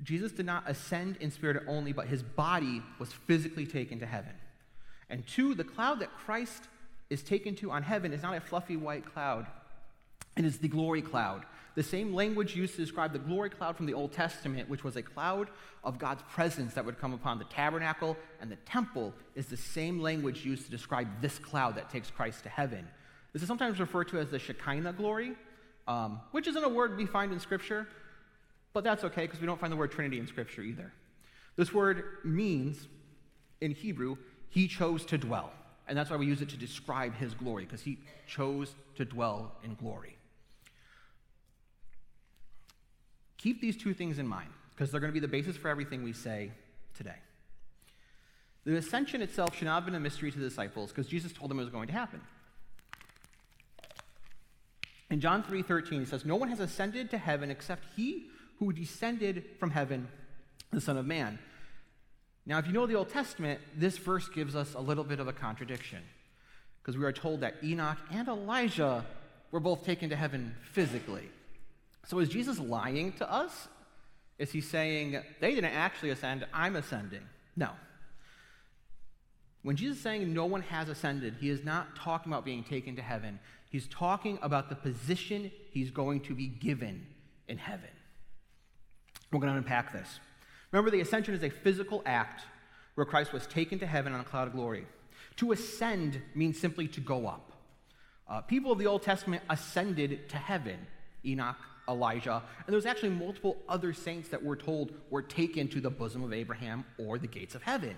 Jesus 0.02 0.32
did 0.32 0.46
not 0.46 0.64
ascend 0.66 1.16
in 1.20 1.31
spirit 1.31 1.64
only, 1.69 1.93
but 1.93 2.06
his 2.06 2.22
body 2.22 2.82
was 2.99 3.12
physically 3.12 3.66
taken 3.66 4.00
to 4.00 4.06
heaven. 4.06 4.32
And 5.10 5.26
two, 5.26 5.55
the 5.55 5.64
cloud 5.64 6.00
that 6.00 6.10
Christ 6.16 6.64
is 7.10 7.22
taken 7.22 7.55
to 7.56 7.70
on 7.70 7.82
heaven 7.82 8.12
is 8.12 8.22
not 8.22 8.34
a 8.34 8.40
fluffy 8.40 8.76
white 8.76 9.05
cloud, 9.12 9.46
it 10.37 10.44
is 10.44 10.58
the 10.58 10.69
glory 10.69 11.02
cloud 11.02 11.44
the 11.75 11.82
same 11.82 12.12
language 12.12 12.55
used 12.55 12.75
to 12.75 12.82
describe 12.82 13.12
the 13.12 13.19
glory 13.19 13.49
cloud 13.49 13.76
from 13.76 13.87
the 13.87 13.94
Old 13.94 14.12
Testament, 14.12 14.69
which 14.69 14.84
was 14.84 14.96
a 14.96 15.02
cloud 15.02 15.49
of 15.82 15.99
God's 15.99 16.23
presence 16.31 16.75
that 16.75 16.84
would 16.84 16.99
come 16.99 17.14
upon 17.14 17.38
the 17.38 17.44
tabernacle 17.44 18.17
and 18.40 18.50
the 18.50 18.56
temple, 18.56 19.14
is 19.34 19.46
the 19.46 19.56
same 19.56 20.00
language 20.00 20.44
used 20.44 20.67
to 20.67 20.70
describe 20.70 21.08
this 21.20 21.38
cloud 21.38 21.76
that 21.76 21.88
takes 21.88 22.11
Christ 22.11 22.43
to 22.43 22.50
heaven. 22.50 22.87
This 23.32 23.40
is 23.40 23.49
sometimes 23.49 23.81
referred 23.81 24.08
to 24.08 24.19
as 24.19 24.31
the 24.31 24.38
Shekinah 24.38 24.93
glory, 24.93 25.32
um, 25.88 26.20
which 26.32 26.46
isn't 26.46 26.62
a 26.62 26.69
word 26.69 26.99
we 26.99 27.06
find 27.06 27.32
in 27.32 27.40
Scripture, 27.40 27.88
but 28.75 28.84
that's 28.84 29.05
okay 29.05 29.23
because 29.23 29.40
we 29.40 29.46
don't 29.46 29.61
find 29.61 29.73
the 29.73 29.76
word 29.76 29.93
Trinity 29.93 30.19
in 30.19 30.26
Scripture 30.26 30.62
either. 30.62 30.93
This 31.56 31.73
word 31.73 32.19
means, 32.25 32.87
in 33.62 33.70
Hebrew, 33.70 34.17
he 34.50 34.69
chose 34.69 35.06
to 35.06 35.17
dwell. 35.17 35.52
And 35.88 35.96
that's 35.96 36.11
why 36.11 36.17
we 36.17 36.26
use 36.26 36.43
it 36.43 36.50
to 36.50 36.56
describe 36.56 37.14
his 37.14 37.32
glory, 37.32 37.64
because 37.64 37.81
he 37.81 37.99
chose 38.26 38.75
to 38.96 39.06
dwell 39.06 39.52
in 39.64 39.75
glory. 39.75 40.17
Keep 43.42 43.60
these 43.60 43.76
two 43.76 43.92
things 43.92 44.18
in 44.18 44.26
mind 44.26 44.50
because 44.70 44.90
they're 44.90 45.00
going 45.00 45.12
to 45.12 45.14
be 45.14 45.20
the 45.20 45.28
basis 45.28 45.56
for 45.56 45.68
everything 45.68 46.04
we 46.04 46.12
say 46.12 46.52
today. 46.94 47.16
The 48.64 48.76
ascension 48.76 49.20
itself 49.20 49.56
should 49.56 49.64
not 49.64 49.74
have 49.74 49.84
been 49.86 49.96
a 49.96 50.00
mystery 50.00 50.30
to 50.30 50.38
the 50.38 50.48
disciples 50.48 50.90
because 50.90 51.08
Jesus 51.08 51.32
told 51.32 51.50
them 51.50 51.58
it 51.58 51.62
was 51.62 51.72
going 51.72 51.88
to 51.88 51.92
happen. 51.92 52.20
In 55.10 55.20
John 55.20 55.42
3:13 55.42 56.00
he 56.00 56.06
says, 56.06 56.24
"No 56.24 56.36
one 56.36 56.48
has 56.48 56.60
ascended 56.60 57.10
to 57.10 57.18
heaven 57.18 57.50
except 57.50 57.84
he 57.96 58.30
who 58.58 58.72
descended 58.72 59.44
from 59.58 59.70
heaven, 59.70 60.08
the 60.70 60.80
Son 60.80 60.96
of 60.96 61.04
Man." 61.04 61.38
Now, 62.46 62.58
if 62.58 62.66
you 62.66 62.72
know 62.72 62.86
the 62.86 62.94
Old 62.94 63.08
Testament, 63.08 63.60
this 63.74 63.98
verse 63.98 64.28
gives 64.28 64.56
us 64.56 64.74
a 64.74 64.80
little 64.80 65.04
bit 65.04 65.20
of 65.20 65.28
a 65.28 65.32
contradiction 65.32 66.02
because 66.80 66.96
we 66.96 67.04
are 67.04 67.12
told 67.12 67.40
that 67.40 67.62
Enoch 67.62 67.98
and 68.10 68.28
Elijah 68.28 69.05
were 69.50 69.60
both 69.60 69.84
taken 69.84 70.10
to 70.10 70.17
heaven 70.17 70.56
physically. 70.62 71.28
So 72.06 72.18
is 72.18 72.28
Jesus 72.28 72.58
lying 72.58 73.12
to 73.14 73.30
us? 73.30 73.68
Is 74.38 74.50
he 74.50 74.60
saying, 74.60 75.20
they 75.40 75.54
didn't 75.54 75.72
actually 75.72 76.10
ascend, 76.10 76.46
I'm 76.52 76.76
ascending? 76.76 77.22
No. 77.56 77.70
When 79.62 79.76
Jesus 79.76 79.98
is 79.98 80.02
saying 80.02 80.32
no 80.32 80.46
one 80.46 80.62
has 80.62 80.88
ascended, 80.88 81.36
he 81.40 81.48
is 81.48 81.64
not 81.64 81.94
talking 81.94 82.32
about 82.32 82.44
being 82.44 82.64
taken 82.64 82.96
to 82.96 83.02
heaven. 83.02 83.38
He's 83.70 83.86
talking 83.86 84.38
about 84.42 84.68
the 84.68 84.74
position 84.74 85.52
he's 85.70 85.90
going 85.90 86.20
to 86.22 86.34
be 86.34 86.48
given 86.48 87.06
in 87.46 87.58
heaven. 87.58 87.88
We're 89.30 89.40
going 89.40 89.52
to 89.52 89.58
unpack 89.58 89.92
this. 89.92 90.20
Remember, 90.72 90.90
the 90.90 91.00
ascension 91.00 91.34
is 91.34 91.42
a 91.42 91.50
physical 91.50 92.02
act 92.04 92.42
where 92.96 93.06
Christ 93.06 93.32
was 93.32 93.46
taken 93.46 93.78
to 93.78 93.86
heaven 93.86 94.12
on 94.12 94.20
a 94.20 94.24
cloud 94.24 94.48
of 94.48 94.54
glory. 94.54 94.86
To 95.36 95.52
ascend 95.52 96.20
means 96.34 96.58
simply 96.58 96.88
to 96.88 97.00
go 97.00 97.26
up. 97.26 97.52
Uh, 98.28 98.40
people 98.40 98.72
of 98.72 98.78
the 98.78 98.86
Old 98.86 99.02
Testament 99.02 99.42
ascended 99.48 100.28
to 100.30 100.36
heaven. 100.36 100.86
Enoch, 101.24 101.56
Elijah, 101.89 102.43
and 102.67 102.72
there's 102.72 102.86
actually 102.86 103.10
multiple 103.10 103.56
other 103.69 103.93
saints 103.93 104.29
that 104.29 104.43
we're 104.43 104.56
told 104.56 104.93
were 105.10 105.22
taken 105.22 105.69
to 105.69 105.81
the 105.81 105.91
bosom 105.91 106.22
of 106.22 106.32
Abraham 106.32 106.84
or 106.98 107.19
the 107.19 107.27
gates 107.27 107.55
of 107.55 107.62
heaven. 107.62 107.96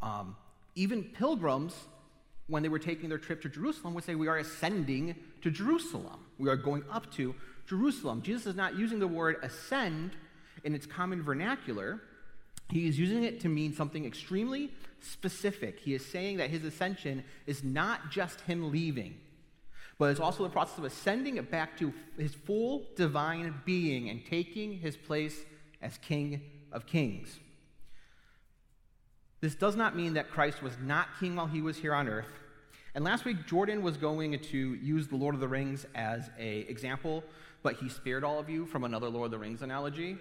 Um, 0.00 0.36
even 0.74 1.04
pilgrims, 1.04 1.74
when 2.46 2.62
they 2.62 2.68
were 2.68 2.78
taking 2.78 3.08
their 3.08 3.18
trip 3.18 3.42
to 3.42 3.48
Jerusalem, 3.48 3.94
would 3.94 4.04
say, 4.04 4.14
We 4.14 4.28
are 4.28 4.38
ascending 4.38 5.14
to 5.42 5.50
Jerusalem. 5.50 6.20
We 6.38 6.48
are 6.48 6.56
going 6.56 6.84
up 6.90 7.12
to 7.14 7.34
Jerusalem. 7.66 8.22
Jesus 8.22 8.46
is 8.46 8.56
not 8.56 8.76
using 8.76 8.98
the 8.98 9.08
word 9.08 9.36
ascend 9.42 10.12
in 10.64 10.74
its 10.74 10.86
common 10.86 11.22
vernacular. 11.22 12.00
He 12.70 12.88
is 12.88 12.98
using 12.98 13.24
it 13.24 13.40
to 13.40 13.48
mean 13.48 13.74
something 13.74 14.04
extremely 14.04 14.72
specific. 15.00 15.78
He 15.80 15.94
is 15.94 16.04
saying 16.04 16.38
that 16.38 16.50
his 16.50 16.64
ascension 16.64 17.24
is 17.46 17.62
not 17.62 18.10
just 18.10 18.40
him 18.42 18.70
leaving, 18.70 19.18
but 19.98 20.10
it's 20.10 20.20
also 20.20 20.42
the 20.42 20.50
process 20.50 20.78
of 20.78 20.84
ascending 20.84 21.36
it 21.36 21.50
back 21.50 21.78
to 21.78 21.92
his 22.18 22.34
full 22.34 22.86
divine 22.96 23.54
being 23.64 24.08
and 24.08 24.24
taking 24.26 24.78
his 24.78 24.96
place 24.96 25.44
as 25.80 25.98
King 25.98 26.40
of 26.72 26.86
Kings. 26.86 27.38
This 29.40 29.54
does 29.54 29.74
not 29.74 29.96
mean 29.96 30.14
that 30.14 30.30
Christ 30.30 30.62
was 30.62 30.74
not 30.80 31.08
king 31.18 31.36
while 31.36 31.48
he 31.48 31.60
was 31.60 31.76
here 31.76 31.94
on 31.94 32.08
earth. 32.08 32.30
And 32.94 33.04
last 33.04 33.24
week, 33.24 33.46
Jordan 33.46 33.82
was 33.82 33.96
going 33.96 34.38
to 34.38 34.74
use 34.74 35.08
the 35.08 35.16
Lord 35.16 35.34
of 35.34 35.40
the 35.40 35.48
Rings 35.48 35.86
as 35.94 36.30
an 36.38 36.64
example, 36.68 37.24
but 37.62 37.76
he 37.76 37.88
spared 37.88 38.22
all 38.22 38.38
of 38.38 38.48
you 38.48 38.66
from 38.66 38.84
another 38.84 39.08
Lord 39.08 39.26
of 39.26 39.30
the 39.32 39.38
Rings 39.38 39.62
analogy. 39.62 40.16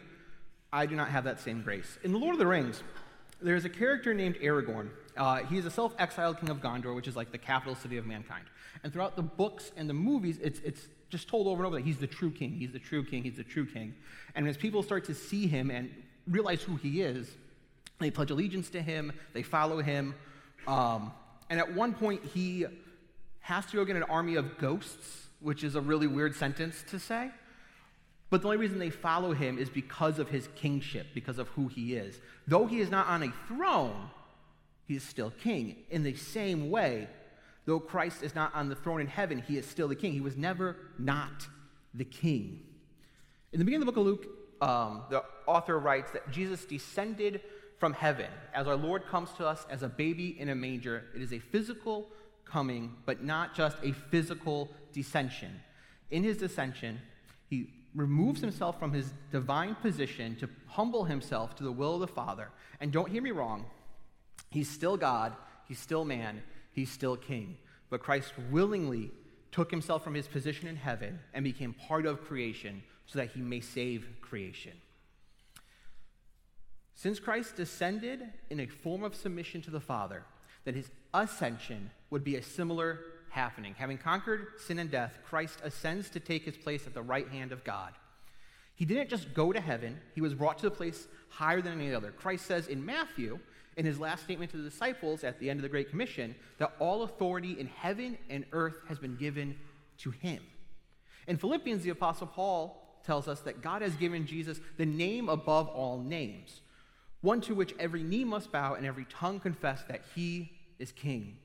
I 0.73 0.85
do 0.85 0.95
not 0.95 1.09
have 1.09 1.25
that 1.25 1.39
same 1.39 1.61
grace. 1.61 1.99
In 2.03 2.13
the 2.13 2.17
Lord 2.17 2.33
of 2.33 2.39
the 2.39 2.47
Rings, 2.47 2.81
there's 3.41 3.65
a 3.65 3.69
character 3.69 4.13
named 4.13 4.35
Aragorn. 4.41 4.89
Uh, 5.21 5.45
he 5.45 5.59
is 5.59 5.67
a 5.67 5.69
self 5.69 5.93
exiled 5.99 6.39
king 6.39 6.49
of 6.49 6.61
Gondor, 6.61 6.95
which 6.95 7.07
is 7.07 7.15
like 7.15 7.31
the 7.31 7.37
capital 7.37 7.75
city 7.75 7.97
of 7.97 8.07
mankind. 8.07 8.45
And 8.83 8.91
throughout 8.91 9.15
the 9.15 9.21
books 9.21 9.71
and 9.77 9.87
the 9.87 9.93
movies, 9.93 10.39
it's, 10.41 10.59
it's 10.61 10.87
just 11.09 11.27
told 11.27 11.45
over 11.45 11.61
and 11.61 11.67
over 11.67 11.75
that 11.75 11.85
he's 11.85 11.99
the 11.99 12.07
true 12.07 12.31
king, 12.31 12.53
he's 12.53 12.71
the 12.71 12.79
true 12.79 13.05
king, 13.05 13.21
he's 13.21 13.37
the 13.37 13.43
true 13.43 13.67
king. 13.67 13.93
And 14.33 14.47
as 14.47 14.57
people 14.57 14.81
start 14.81 15.05
to 15.05 15.13
see 15.13 15.45
him 15.45 15.69
and 15.69 15.91
realize 16.27 16.63
who 16.63 16.75
he 16.75 17.03
is, 17.03 17.29
they 17.99 18.09
pledge 18.09 18.31
allegiance 18.31 18.71
to 18.71 18.81
him, 18.81 19.13
they 19.33 19.43
follow 19.43 19.79
him. 19.79 20.15
Um, 20.67 21.13
and 21.51 21.59
at 21.59 21.71
one 21.71 21.93
point, 21.93 22.25
he 22.25 22.65
has 23.41 23.67
to 23.67 23.75
go 23.75 23.85
get 23.85 23.97
an 23.97 24.03
army 24.03 24.37
of 24.37 24.57
ghosts, 24.57 25.27
which 25.39 25.63
is 25.63 25.75
a 25.75 25.81
really 25.81 26.07
weird 26.07 26.35
sentence 26.35 26.83
to 26.89 26.97
say. 26.97 27.29
But 28.31 28.41
the 28.41 28.47
only 28.47 28.57
reason 28.57 28.79
they 28.79 28.89
follow 28.89 29.33
him 29.33 29.59
is 29.59 29.69
because 29.69 30.17
of 30.17 30.29
his 30.29 30.49
kingship, 30.55 31.05
because 31.13 31.37
of 31.37 31.47
who 31.49 31.67
he 31.67 31.93
is. 31.93 32.19
Though 32.47 32.65
he 32.65 32.79
is 32.79 32.89
not 32.89 33.05
on 33.05 33.21
a 33.21 33.31
throne, 33.47 34.09
he 34.85 34.95
is 34.95 35.03
still 35.03 35.31
king. 35.31 35.77
In 35.89 36.03
the 36.03 36.15
same 36.15 36.69
way, 36.69 37.07
though 37.65 37.79
Christ 37.79 38.23
is 38.23 38.35
not 38.35 38.53
on 38.55 38.69
the 38.69 38.75
throne 38.75 39.01
in 39.01 39.07
heaven, 39.07 39.43
he 39.47 39.57
is 39.57 39.65
still 39.65 39.87
the 39.87 39.95
king. 39.95 40.13
He 40.13 40.21
was 40.21 40.37
never 40.37 40.75
not 40.97 41.47
the 41.93 42.05
king. 42.05 42.61
In 43.51 43.59
the 43.59 43.65
beginning 43.65 43.87
of 43.87 43.87
the 43.87 43.91
book 43.91 44.01
of 44.01 44.05
Luke, 44.05 44.27
um, 44.61 45.03
the 45.09 45.23
author 45.47 45.79
writes 45.79 46.11
that 46.11 46.31
Jesus 46.31 46.65
descended 46.65 47.41
from 47.79 47.93
heaven 47.93 48.27
as 48.53 48.67
our 48.67 48.75
Lord 48.75 49.07
comes 49.07 49.31
to 49.33 49.47
us 49.47 49.65
as 49.69 49.81
a 49.81 49.89
baby 49.89 50.39
in 50.39 50.49
a 50.49 50.55
manger. 50.55 51.05
It 51.15 51.21
is 51.21 51.33
a 51.33 51.39
physical 51.39 52.07
coming, 52.45 52.95
but 53.05 53.23
not 53.23 53.55
just 53.55 53.77
a 53.83 53.91
physical 53.91 54.69
descension. 54.93 55.49
In 56.11 56.23
his 56.23 56.37
descension, 56.37 56.97
he 57.49 57.73
removes 57.95 58.39
himself 58.39 58.79
from 58.79 58.93
his 58.93 59.11
divine 59.31 59.75
position 59.75 60.35
to 60.37 60.49
humble 60.67 61.05
himself 61.05 61.55
to 61.55 61.63
the 61.63 61.71
will 61.71 61.95
of 61.95 62.01
the 62.01 62.07
Father. 62.07 62.49
And 62.79 62.91
don't 62.91 63.09
hear 63.09 63.21
me 63.21 63.31
wrong, 63.31 63.65
he's 64.49 64.69
still 64.69 64.97
God, 64.97 65.33
he's 65.67 65.79
still 65.79 66.05
man, 66.05 66.41
he's 66.71 66.91
still 66.91 67.15
king. 67.15 67.57
But 67.89 68.01
Christ 68.01 68.33
willingly 68.49 69.11
took 69.51 69.69
himself 69.69 70.03
from 70.03 70.13
his 70.13 70.27
position 70.27 70.67
in 70.67 70.75
heaven 70.75 71.19
and 71.33 71.43
became 71.43 71.73
part 71.73 72.05
of 72.05 72.23
creation 72.23 72.83
so 73.05 73.19
that 73.19 73.31
he 73.31 73.41
may 73.41 73.59
save 73.59 74.07
creation. 74.21 74.73
Since 76.95 77.19
Christ 77.19 77.55
descended 77.55 78.21
in 78.49 78.59
a 78.59 78.67
form 78.67 79.03
of 79.03 79.15
submission 79.15 79.61
to 79.63 79.71
the 79.71 79.79
Father, 79.79 80.23
that 80.65 80.75
his 80.75 80.89
ascension 81.13 81.89
would 82.09 82.23
be 82.23 82.35
a 82.35 82.43
similar 82.43 82.99
happening. 83.29 83.75
Having 83.77 83.97
conquered 83.97 84.47
sin 84.59 84.79
and 84.79 84.91
death, 84.91 85.17
Christ 85.25 85.59
ascends 85.63 86.09
to 86.11 86.19
take 86.19 86.43
his 86.43 86.57
place 86.57 86.85
at 86.85 86.93
the 86.93 87.01
right 87.01 87.27
hand 87.27 87.51
of 87.51 87.63
God. 87.63 87.93
He 88.75 88.85
didn't 88.85 89.09
just 89.09 89.33
go 89.33 89.51
to 89.51 89.59
heaven, 89.59 89.99
he 90.15 90.21
was 90.21 90.33
brought 90.33 90.59
to 90.59 90.67
a 90.67 90.71
place 90.71 91.07
higher 91.29 91.61
than 91.61 91.79
any 91.79 91.93
other. 91.93 92.11
Christ 92.11 92.45
says 92.45 92.67
in 92.67 92.85
Matthew, 92.85 93.39
in 93.77 93.85
his 93.85 93.99
last 93.99 94.23
statement 94.23 94.51
to 94.51 94.57
the 94.57 94.69
disciples 94.69 95.23
at 95.23 95.39
the 95.39 95.49
end 95.49 95.59
of 95.59 95.63
the 95.63 95.69
Great 95.69 95.89
Commission, 95.89 96.35
that 96.57 96.73
all 96.79 97.03
authority 97.03 97.59
in 97.59 97.67
heaven 97.67 98.17
and 98.29 98.45
earth 98.51 98.75
has 98.87 98.99
been 98.99 99.15
given 99.15 99.57
to 99.99 100.11
him. 100.11 100.41
In 101.27 101.37
Philippians, 101.37 101.83
the 101.83 101.91
Apostle 101.91 102.27
Paul 102.27 102.81
tells 103.05 103.27
us 103.27 103.41
that 103.41 103.61
God 103.61 103.81
has 103.81 103.95
given 103.95 104.25
Jesus 104.25 104.59
the 104.77 104.85
name 104.85 105.29
above 105.29 105.67
all 105.67 105.99
names, 105.99 106.61
one 107.21 107.41
to 107.41 107.55
which 107.55 107.73
every 107.79 108.03
knee 108.03 108.23
must 108.23 108.51
bow 108.51 108.73
and 108.73 108.85
every 108.85 109.05
tongue 109.05 109.39
confess 109.39 109.83
that 109.87 110.01
he 110.15 110.51
is 110.79 110.91
king. 110.91 111.37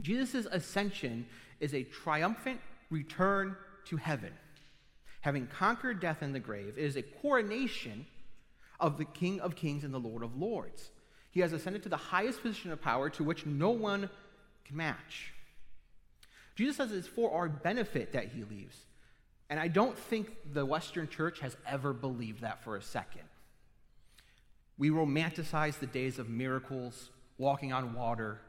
Jesus' 0.00 0.46
ascension 0.50 1.26
is 1.60 1.74
a 1.74 1.82
triumphant 1.82 2.60
return 2.90 3.56
to 3.86 3.96
heaven. 3.96 4.32
Having 5.20 5.48
conquered 5.48 6.00
death 6.00 6.22
and 6.22 6.34
the 6.34 6.40
grave, 6.40 6.74
it 6.76 6.84
is 6.84 6.96
a 6.96 7.02
coronation 7.02 8.06
of 8.80 8.98
the 8.98 9.04
King 9.04 9.40
of 9.40 9.54
Kings 9.54 9.84
and 9.84 9.94
the 9.94 10.00
Lord 10.00 10.22
of 10.22 10.36
Lords. 10.36 10.90
He 11.32 11.40
has 11.40 11.52
ascended 11.52 11.82
to 11.82 11.88
the 11.88 11.96
highest 11.96 12.42
position 12.42 12.70
of 12.70 12.80
power 12.80 13.10
to 13.10 13.24
which 13.24 13.44
no 13.44 13.70
one 13.70 14.08
can 14.64 14.76
match. 14.76 15.32
Jesus 16.54 16.76
says 16.76 16.92
it's 16.92 17.08
for 17.08 17.32
our 17.32 17.48
benefit 17.48 18.12
that 18.12 18.28
he 18.28 18.44
leaves. 18.44 18.76
And 19.50 19.58
I 19.58 19.68
don't 19.68 19.98
think 19.98 20.28
the 20.52 20.64
Western 20.64 21.08
church 21.08 21.40
has 21.40 21.56
ever 21.66 21.92
believed 21.92 22.42
that 22.42 22.62
for 22.62 22.76
a 22.76 22.82
second. 22.82 23.22
We 24.78 24.90
romanticize 24.90 25.78
the 25.78 25.86
days 25.86 26.18
of 26.18 26.28
miracles, 26.28 27.10
walking 27.38 27.72
on 27.72 27.94
water, 27.94 28.40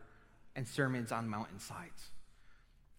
and 0.56 0.68
sermons 0.68 1.12
on 1.12 1.30
mountainsides. 1.30 2.12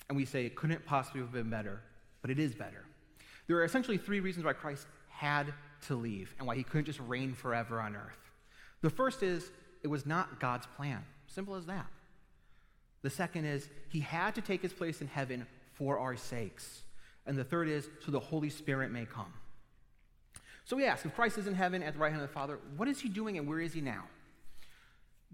And 0.08 0.16
we 0.16 0.24
say 0.24 0.46
it 0.46 0.54
couldn't 0.54 0.84
possibly 0.86 1.20
have 1.20 1.32
been 1.32 1.50
better, 1.50 1.80
but 2.22 2.30
it 2.30 2.38
is 2.38 2.54
better. 2.54 2.84
There 3.46 3.56
are 3.58 3.64
essentially 3.64 3.98
three 3.98 4.20
reasons 4.20 4.46
why 4.46 4.54
Christ 4.54 4.86
had 5.08 5.52
to 5.88 5.94
leave 5.94 6.34
and 6.38 6.46
why 6.46 6.56
he 6.56 6.62
couldn't 6.62 6.86
just 6.86 7.00
reign 7.00 7.34
forever 7.34 7.80
on 7.80 7.96
earth. 7.96 8.30
The 8.80 8.90
first 8.90 9.22
is 9.22 9.50
it 9.84 9.88
was 9.88 10.06
not 10.06 10.40
God's 10.40 10.66
plan. 10.76 11.04
Simple 11.28 11.54
as 11.54 11.66
that. 11.66 11.86
The 13.02 13.10
second 13.10 13.44
is 13.44 13.68
he 13.90 14.00
had 14.00 14.34
to 14.34 14.40
take 14.40 14.62
his 14.62 14.72
place 14.72 15.02
in 15.02 15.06
heaven 15.06 15.46
for 15.74 15.98
our 15.98 16.16
sakes. 16.16 16.82
And 17.26 17.36
the 17.36 17.44
third 17.44 17.68
is 17.68 17.88
so 18.04 18.10
the 18.10 18.18
Holy 18.18 18.48
Spirit 18.48 18.90
may 18.90 19.04
come. 19.04 19.32
So 20.64 20.76
we 20.76 20.86
ask 20.86 21.04
if 21.04 21.14
Christ 21.14 21.36
is 21.36 21.46
in 21.46 21.54
heaven 21.54 21.82
at 21.82 21.92
the 21.92 21.98
right 21.98 22.10
hand 22.10 22.22
of 22.22 22.28
the 22.28 22.34
Father, 22.34 22.58
what 22.76 22.88
is 22.88 23.00
he 23.00 23.10
doing 23.10 23.36
and 23.36 23.46
where 23.46 23.60
is 23.60 23.74
he 23.74 23.82
now? 23.82 24.04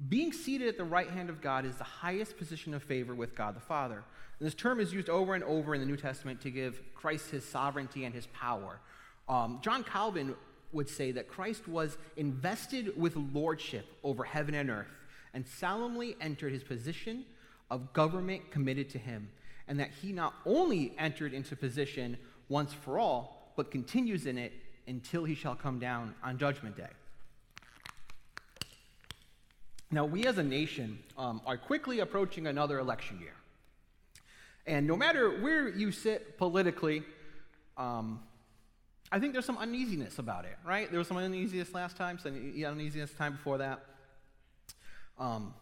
Being 0.09 0.33
seated 0.33 0.67
at 0.67 0.77
the 0.77 0.85
right 0.85 1.09
hand 1.09 1.31
of 1.31 1.41
God 1.41 1.65
is 1.65 1.77
the 1.77 1.85
highest 1.85 2.37
position 2.37 2.75
of 2.75 2.83
favor 2.83 3.15
with 3.15 3.37
God 3.37 3.55
the 3.55 3.61
Father. 3.61 4.03
And 4.39 4.47
this 4.47 4.55
term 4.55 4.81
is 4.81 4.93
used 4.93 5.09
over 5.09 5.35
and 5.35 5.45
over 5.45 5.75
in 5.75 5.81
the 5.81 5.87
New 5.87 5.97
Testament 5.97 6.41
to 6.41 6.51
give 6.51 6.81
Christ 6.95 7.31
his 7.31 7.45
sovereignty 7.45 8.05
and 8.05 8.15
his 8.15 8.27
power. 8.29 8.81
Um, 9.29 9.61
John 9.63 9.85
Calvin 9.85 10.35
would 10.73 10.89
say 10.89 11.13
that 11.13 11.29
Christ 11.29 11.67
was 11.69 11.99
invested 12.17 12.97
with 12.97 13.17
lordship 13.17 13.87
over 14.05 14.25
heaven 14.25 14.55
and 14.55 14.71
earth 14.71 14.87
and 15.35 15.47
solemnly 15.47 16.17
entered 16.21 16.53
his 16.53 16.63
position 16.63 17.25
of 17.71 17.93
government 17.93 18.51
committed 18.51 18.91
to 18.91 18.99
him, 18.99 19.29
and 19.69 19.79
that 19.79 19.91
he 20.03 20.13
not 20.13 20.35
only 20.45 20.93
entered 20.99 21.33
into 21.33 21.55
position 21.55 22.19
once 22.49 22.73
for 22.73 22.99
all, 22.99 23.53
but 23.57 23.71
continues 23.71 24.27
in 24.27 24.37
it 24.37 24.53
until 24.89 25.25
he 25.25 25.35
shall 25.35 25.55
come 25.55 25.79
down 25.79 26.15
on 26.25 26.37
Judgment 26.37 26.77
Day. 26.77 26.89
Now, 29.93 30.05
we 30.05 30.27
as 30.27 30.39
a 30.39 30.43
nation 30.43 30.99
um, 31.17 31.41
are 31.47 31.57
quickly 31.57 32.01
approaching 32.01 32.47
another 32.47 32.79
election 32.79 33.21
year. 33.21 33.35
And 34.67 34.87
no 34.87 34.97
matter 34.97 35.41
where 35.41 35.69
you 35.69 35.91
sit 35.91 36.39
politically, 36.39 37.03
um, 37.77 38.21
I 39.13 39.19
think 39.19 39.33
there's 39.33 39.45
some 39.45 39.59
uneasiness 39.59 40.19
about 40.19 40.45
it, 40.45 40.57
right? 40.65 40.89
There 40.89 40.99
was 40.99 41.09
some 41.09 41.17
uneasiness 41.17 41.75
last 41.75 41.97
time, 41.97 42.19
some 42.19 42.35
uneasiness 42.35 43.11
time 43.13 43.33
before 43.33 43.59
that. 43.59 43.81
Um, 45.19 45.53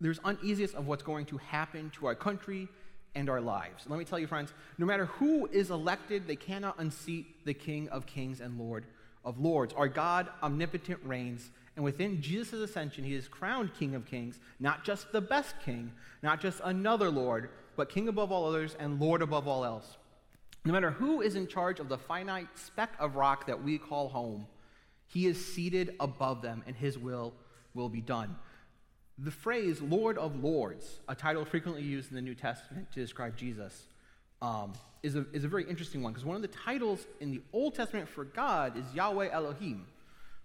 there's 0.00 0.20
uneasiness 0.20 0.74
of 0.74 0.86
what's 0.86 1.02
going 1.02 1.26
to 1.26 1.38
happen 1.38 1.90
to 1.96 2.06
our 2.06 2.14
country 2.14 2.68
and 3.14 3.28
our 3.28 3.40
lives. 3.40 3.84
Let 3.88 3.98
me 3.98 4.04
tell 4.04 4.18
you, 4.18 4.28
friends, 4.28 4.52
no 4.78 4.86
matter 4.86 5.06
who 5.06 5.46
is 5.46 5.70
elected, 5.70 6.28
they 6.28 6.36
cannot 6.36 6.78
unseat 6.78 7.44
the 7.44 7.54
King 7.54 7.88
of 7.88 8.06
Kings 8.06 8.40
and 8.40 8.58
Lord 8.58 8.84
of 9.24 9.40
Lords. 9.40 9.74
Our 9.74 9.88
God 9.88 10.28
omnipotent 10.40 11.00
reigns, 11.04 11.50
and 11.74 11.84
within 11.84 12.22
Jesus' 12.22 12.70
ascension, 12.70 13.02
he 13.02 13.14
is 13.14 13.26
crowned 13.26 13.74
King 13.74 13.96
of 13.96 14.06
Kings, 14.06 14.38
not 14.60 14.84
just 14.84 15.10
the 15.10 15.20
best 15.20 15.56
king, 15.64 15.92
not 16.22 16.40
just 16.40 16.60
another 16.62 17.10
Lord, 17.10 17.50
but 17.76 17.88
King 17.88 18.08
above 18.08 18.30
all 18.30 18.46
others 18.46 18.76
and 18.78 19.00
Lord 19.00 19.20
above 19.20 19.48
all 19.48 19.64
else. 19.64 19.96
No 20.68 20.74
matter 20.74 20.90
who 20.90 21.22
is 21.22 21.34
in 21.34 21.46
charge 21.46 21.80
of 21.80 21.88
the 21.88 21.96
finite 21.96 22.48
speck 22.58 22.92
of 22.98 23.16
rock 23.16 23.46
that 23.46 23.64
we 23.64 23.78
call 23.78 24.10
home, 24.10 24.46
he 25.06 25.24
is 25.24 25.42
seated 25.42 25.94
above 25.98 26.42
them, 26.42 26.62
and 26.66 26.76
his 26.76 26.98
will 26.98 27.32
will 27.72 27.88
be 27.88 28.02
done. 28.02 28.36
The 29.16 29.30
phrase 29.30 29.80
Lord 29.80 30.18
of 30.18 30.44
Lords, 30.44 31.00
a 31.08 31.14
title 31.14 31.46
frequently 31.46 31.82
used 31.82 32.10
in 32.10 32.16
the 32.16 32.20
New 32.20 32.34
Testament 32.34 32.92
to 32.92 33.00
describe 33.00 33.34
Jesus, 33.34 33.86
um, 34.42 34.74
is, 35.02 35.16
a, 35.16 35.24
is 35.32 35.42
a 35.42 35.48
very 35.48 35.64
interesting 35.70 36.02
one 36.02 36.12
because 36.12 36.26
one 36.26 36.36
of 36.36 36.42
the 36.42 36.48
titles 36.48 37.06
in 37.18 37.30
the 37.30 37.40
Old 37.54 37.74
Testament 37.74 38.06
for 38.06 38.24
God 38.24 38.76
is 38.76 38.84
Yahweh 38.94 39.30
Elohim. 39.32 39.86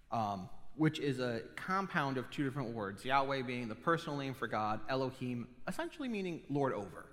Um, 0.10 0.48
which 0.76 1.00
is 1.00 1.20
a 1.20 1.42
compound 1.56 2.18
of 2.18 2.28
two 2.32 2.44
different 2.44 2.74
words 2.74 3.06
Yahweh 3.06 3.44
being 3.44 3.68
the 3.68 3.76
personal 3.76 4.18
name 4.18 4.34
for 4.34 4.48
God, 4.48 4.80
Elohim 4.90 5.48
essentially 5.68 6.08
meaning 6.08 6.42
Lord 6.50 6.74
over. 6.74 7.08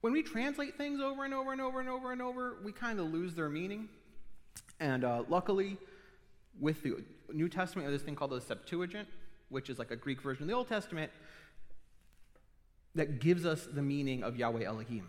When 0.00 0.12
we 0.12 0.22
translate 0.22 0.76
things 0.78 1.00
over 1.00 1.24
and 1.24 1.34
over 1.34 1.52
and 1.52 1.60
over 1.60 1.80
and 1.80 1.88
over 1.88 2.12
and 2.12 2.22
over, 2.22 2.56
we 2.64 2.72
kind 2.72 2.98
of 2.98 3.12
lose 3.12 3.34
their 3.34 3.50
meaning. 3.50 3.88
And 4.78 5.04
uh, 5.04 5.24
luckily, 5.28 5.76
with 6.58 6.82
the 6.82 7.04
New 7.32 7.48
Testament, 7.48 7.86
there's 7.86 8.00
this 8.00 8.06
thing 8.06 8.16
called 8.16 8.30
the 8.30 8.40
Septuagint, 8.40 9.08
which 9.50 9.68
is 9.68 9.78
like 9.78 9.90
a 9.90 9.96
Greek 9.96 10.22
version 10.22 10.44
of 10.44 10.48
the 10.48 10.54
Old 10.54 10.68
Testament, 10.68 11.10
that 12.94 13.20
gives 13.20 13.44
us 13.44 13.68
the 13.70 13.82
meaning 13.82 14.22
of 14.22 14.36
Yahweh 14.36 14.64
Elohim. 14.64 15.08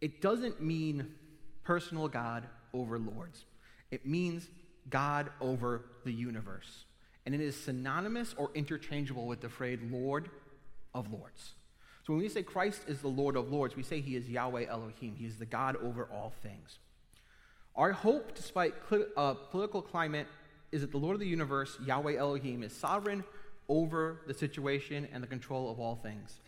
It 0.00 0.20
doesn't 0.20 0.60
mean 0.60 1.14
personal 1.62 2.08
God 2.08 2.44
over 2.74 2.98
lords. 2.98 3.44
It 3.92 4.04
means 4.04 4.48
God 4.90 5.30
over 5.40 5.84
the 6.04 6.12
universe. 6.12 6.84
And 7.24 7.36
it 7.36 7.40
is 7.40 7.54
synonymous 7.54 8.34
or 8.36 8.50
interchangeable 8.54 9.26
with 9.26 9.40
the 9.40 9.48
phrase 9.48 9.78
Lord 9.80 10.28
of 10.92 11.12
Lords. 11.12 11.52
So 12.04 12.12
when 12.12 12.22
we 12.22 12.28
say 12.28 12.42
Christ 12.42 12.82
is 12.88 13.00
the 13.00 13.08
Lord 13.08 13.36
of 13.36 13.52
Lords, 13.52 13.76
we 13.76 13.82
say 13.82 14.00
he 14.00 14.16
is 14.16 14.28
Yahweh 14.28 14.66
Elohim. 14.66 15.14
He 15.16 15.26
is 15.26 15.36
the 15.36 15.46
God 15.46 15.76
over 15.76 16.08
all 16.12 16.32
things. 16.42 16.78
Our 17.76 17.92
hope, 17.92 18.34
despite 18.34 18.74
cl- 18.90 19.06
uh, 19.16 19.34
political 19.34 19.80
climate 19.80 20.26
is 20.72 20.80
that 20.80 20.90
the 20.90 20.98
Lord 20.98 21.14
of 21.14 21.20
the 21.20 21.26
universe, 21.26 21.78
Yahweh 21.84 22.16
Elohim, 22.16 22.62
is 22.62 22.72
sovereign 22.72 23.22
over 23.68 24.20
the 24.26 24.34
situation 24.34 25.06
and 25.12 25.22
the 25.22 25.26
control 25.26 25.70
of 25.70 25.78
all 25.78 25.96
things. 25.96 26.40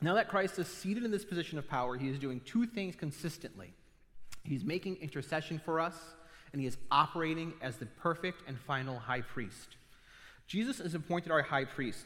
Now 0.00 0.14
that 0.14 0.28
Christ 0.28 0.58
is 0.58 0.66
seated 0.66 1.04
in 1.04 1.10
this 1.10 1.24
position 1.24 1.58
of 1.58 1.68
power, 1.68 1.96
he 1.96 2.08
is 2.08 2.18
doing 2.18 2.40
two 2.44 2.66
things 2.66 2.94
consistently. 2.96 3.74
He's 4.42 4.64
making 4.64 4.96
intercession 4.96 5.60
for 5.64 5.80
us, 5.80 5.94
and 6.52 6.60
he 6.60 6.66
is 6.66 6.76
operating 6.90 7.54
as 7.62 7.76
the 7.76 7.86
perfect 7.86 8.42
and 8.46 8.58
final 8.58 8.98
high 8.98 9.22
priest. 9.22 9.76
Jesus 10.46 10.78
is 10.78 10.94
appointed 10.94 11.32
our 11.32 11.42
high 11.42 11.64
priest, 11.64 12.04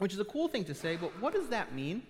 which 0.00 0.14
is 0.14 0.18
a 0.18 0.24
cool 0.24 0.48
thing 0.48 0.64
to 0.64 0.74
say, 0.74 0.96
but 0.96 1.10
what 1.20 1.34
does 1.34 1.48
that 1.48 1.74
mean? 1.74 2.02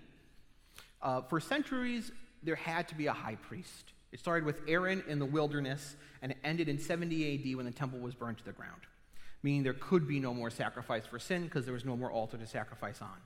Uh, 1.03 1.21
for 1.23 1.41
centuries, 1.41 2.13
there 2.43 2.55
had 2.55 2.87
to 2.89 2.95
be 2.95 3.07
a 3.09 3.13
high 3.13 3.35
priest. 3.35 3.93
It 4.13 4.21
started 4.21 4.45
with 4.45 4.61
Aaron 4.69 5.03
in 5.09 5.19
the 5.19 5.27
wilderness, 5.27 5.97
and 6.23 6.31
it 6.31 6.39
ended 6.45 6.69
in 6.69 6.79
70 6.79 7.35
AD 7.35 7.57
when 7.57 7.67
the 7.67 7.73
temple 7.73 7.99
was 7.99 8.15
burned 8.15 8.39
to 8.39 8.45
the 8.45 8.53
ground, 8.53 8.83
meaning 9.43 9.65
there 9.65 9.75
could 9.75 10.07
be 10.07 10.21
no 10.21 10.33
more 10.33 10.51
sacrifice 10.51 11.05
for 11.05 11.19
sin 11.19 11.45
because 11.45 11.65
there 11.65 11.75
was 11.75 11.85
no 11.85 11.97
more 11.97 12.13
altar 12.13 12.39
to 12.39 12.47
sacrifice 12.47 13.03
on. 13.03 13.17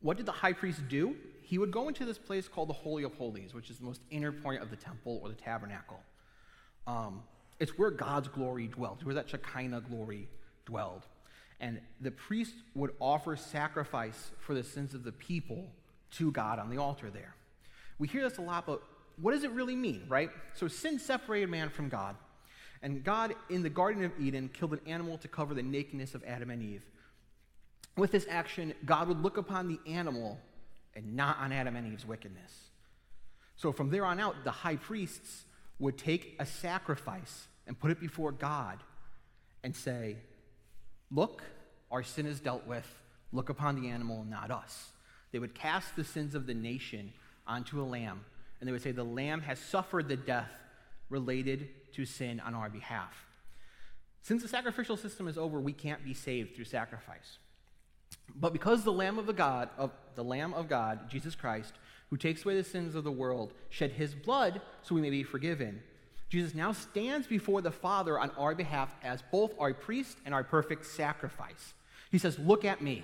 What 0.00 0.16
did 0.16 0.24
the 0.24 0.32
high 0.32 0.54
priest 0.54 0.88
do? 0.88 1.14
He 1.42 1.58
would 1.58 1.70
go 1.70 1.88
into 1.88 2.06
this 2.06 2.16
place 2.16 2.48
called 2.48 2.70
the 2.70 2.74
Holy 2.74 3.02
of 3.02 3.12
Holies, 3.16 3.52
which 3.52 3.68
is 3.68 3.78
the 3.78 3.84
most 3.84 4.00
inner 4.10 4.32
point 4.32 4.62
of 4.62 4.70
the 4.70 4.76
temple 4.76 5.20
or 5.22 5.28
the 5.28 5.34
tabernacle. 5.34 6.00
Um, 6.86 7.22
it's 7.58 7.76
where 7.76 7.90
God's 7.90 8.28
glory 8.28 8.66
dwelt, 8.66 9.04
where 9.04 9.14
that 9.14 9.28
Shekinah 9.28 9.82
glory 9.82 10.26
dwelled. 10.64 11.02
And 11.60 11.80
the 12.00 12.10
priest 12.10 12.54
would 12.74 12.92
offer 13.00 13.36
sacrifice 13.36 14.30
for 14.38 14.54
the 14.54 14.64
sins 14.64 14.94
of 14.94 15.04
the 15.04 15.12
people 15.12 15.70
to 16.12 16.32
God 16.32 16.58
on 16.58 16.70
the 16.70 16.78
altar 16.78 17.10
there. 17.10 17.34
We 17.98 18.08
hear 18.08 18.26
this 18.26 18.38
a 18.38 18.42
lot, 18.42 18.66
but 18.66 18.82
what 19.20 19.32
does 19.32 19.44
it 19.44 19.50
really 19.50 19.76
mean, 19.76 20.04
right? 20.08 20.30
So 20.54 20.68
sin 20.68 20.98
separated 20.98 21.50
man 21.50 21.68
from 21.68 21.90
God. 21.90 22.16
And 22.82 23.04
God, 23.04 23.34
in 23.50 23.62
the 23.62 23.68
Garden 23.68 24.04
of 24.04 24.12
Eden, 24.18 24.48
killed 24.48 24.72
an 24.72 24.80
animal 24.86 25.18
to 25.18 25.28
cover 25.28 25.52
the 25.52 25.62
nakedness 25.62 26.14
of 26.14 26.24
Adam 26.24 26.50
and 26.50 26.62
Eve. 26.62 26.82
With 27.96 28.10
this 28.10 28.26
action, 28.30 28.72
God 28.86 29.08
would 29.08 29.22
look 29.22 29.36
upon 29.36 29.68
the 29.68 29.78
animal 29.86 30.38
and 30.94 31.14
not 31.14 31.38
on 31.38 31.52
Adam 31.52 31.76
and 31.76 31.92
Eve's 31.92 32.06
wickedness. 32.06 32.70
So 33.56 33.72
from 33.72 33.90
there 33.90 34.06
on 34.06 34.18
out, 34.18 34.44
the 34.44 34.50
high 34.50 34.76
priests 34.76 35.44
would 35.78 35.98
take 35.98 36.36
a 36.38 36.46
sacrifice 36.46 37.48
and 37.66 37.78
put 37.78 37.90
it 37.90 38.00
before 38.00 38.32
God 38.32 38.78
and 39.62 39.76
say, 39.76 40.16
Look, 41.10 41.42
our 41.90 42.02
sin 42.02 42.26
is 42.26 42.40
dealt 42.40 42.66
with. 42.66 42.86
Look 43.32 43.48
upon 43.48 43.80
the 43.80 43.88
animal, 43.88 44.24
not 44.24 44.50
us. 44.50 44.90
They 45.32 45.38
would 45.38 45.54
cast 45.54 45.96
the 45.96 46.04
sins 46.04 46.34
of 46.34 46.46
the 46.46 46.54
nation 46.54 47.12
onto 47.46 47.80
a 47.80 47.84
lamb, 47.84 48.24
and 48.58 48.68
they 48.68 48.72
would 48.72 48.82
say, 48.82 48.92
The 48.92 49.04
lamb 49.04 49.42
has 49.42 49.58
suffered 49.58 50.08
the 50.08 50.16
death 50.16 50.50
related 51.08 51.68
to 51.92 52.04
sin 52.04 52.40
on 52.40 52.54
our 52.54 52.68
behalf. 52.68 53.26
Since 54.22 54.42
the 54.42 54.48
sacrificial 54.48 54.96
system 54.96 55.28
is 55.28 55.38
over, 55.38 55.60
we 55.60 55.72
can't 55.72 56.04
be 56.04 56.14
saved 56.14 56.54
through 56.54 56.66
sacrifice. 56.66 57.38
But 58.34 58.52
because 58.52 58.84
the 58.84 58.92
Lamb 58.92 59.18
of 59.18 59.26
the 59.26 59.32
God, 59.32 59.70
of 59.78 59.92
the 60.14 60.24
Lamb 60.24 60.54
of 60.54 60.68
God, 60.68 61.08
Jesus 61.08 61.34
Christ, 61.34 61.74
who 62.10 62.16
takes 62.16 62.44
away 62.44 62.56
the 62.56 62.64
sins 62.64 62.94
of 62.94 63.04
the 63.04 63.12
world, 63.12 63.52
shed 63.68 63.92
his 63.92 64.14
blood 64.14 64.60
so 64.82 64.94
we 64.94 65.00
may 65.00 65.10
be 65.10 65.22
forgiven, 65.22 65.82
Jesus 66.30 66.54
now 66.54 66.70
stands 66.72 67.26
before 67.26 67.60
the 67.60 67.72
Father 67.72 68.18
on 68.18 68.30
our 68.38 68.54
behalf 68.54 68.94
as 69.02 69.20
both 69.32 69.52
our 69.58 69.74
priest 69.74 70.16
and 70.24 70.32
our 70.32 70.44
perfect 70.44 70.86
sacrifice. 70.86 71.74
He 72.12 72.18
says, 72.18 72.38
Look 72.38 72.64
at 72.64 72.80
me. 72.80 73.02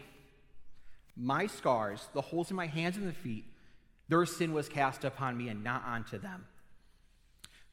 My 1.17 1.49
scars, 1.49 2.09
the 2.15 2.21
holes 2.21 2.51
in 2.51 2.57
my 2.57 2.67
hands 2.67 2.97
and 2.97 3.09
the 3.09 3.13
feet, 3.13 3.45
their 4.09 4.25
sin 4.27 4.53
was 4.53 4.69
cast 4.69 5.05
upon 5.05 5.37
me 5.37 5.49
and 5.49 5.65
not 5.65 5.83
onto 5.85 6.19
them. 6.19 6.47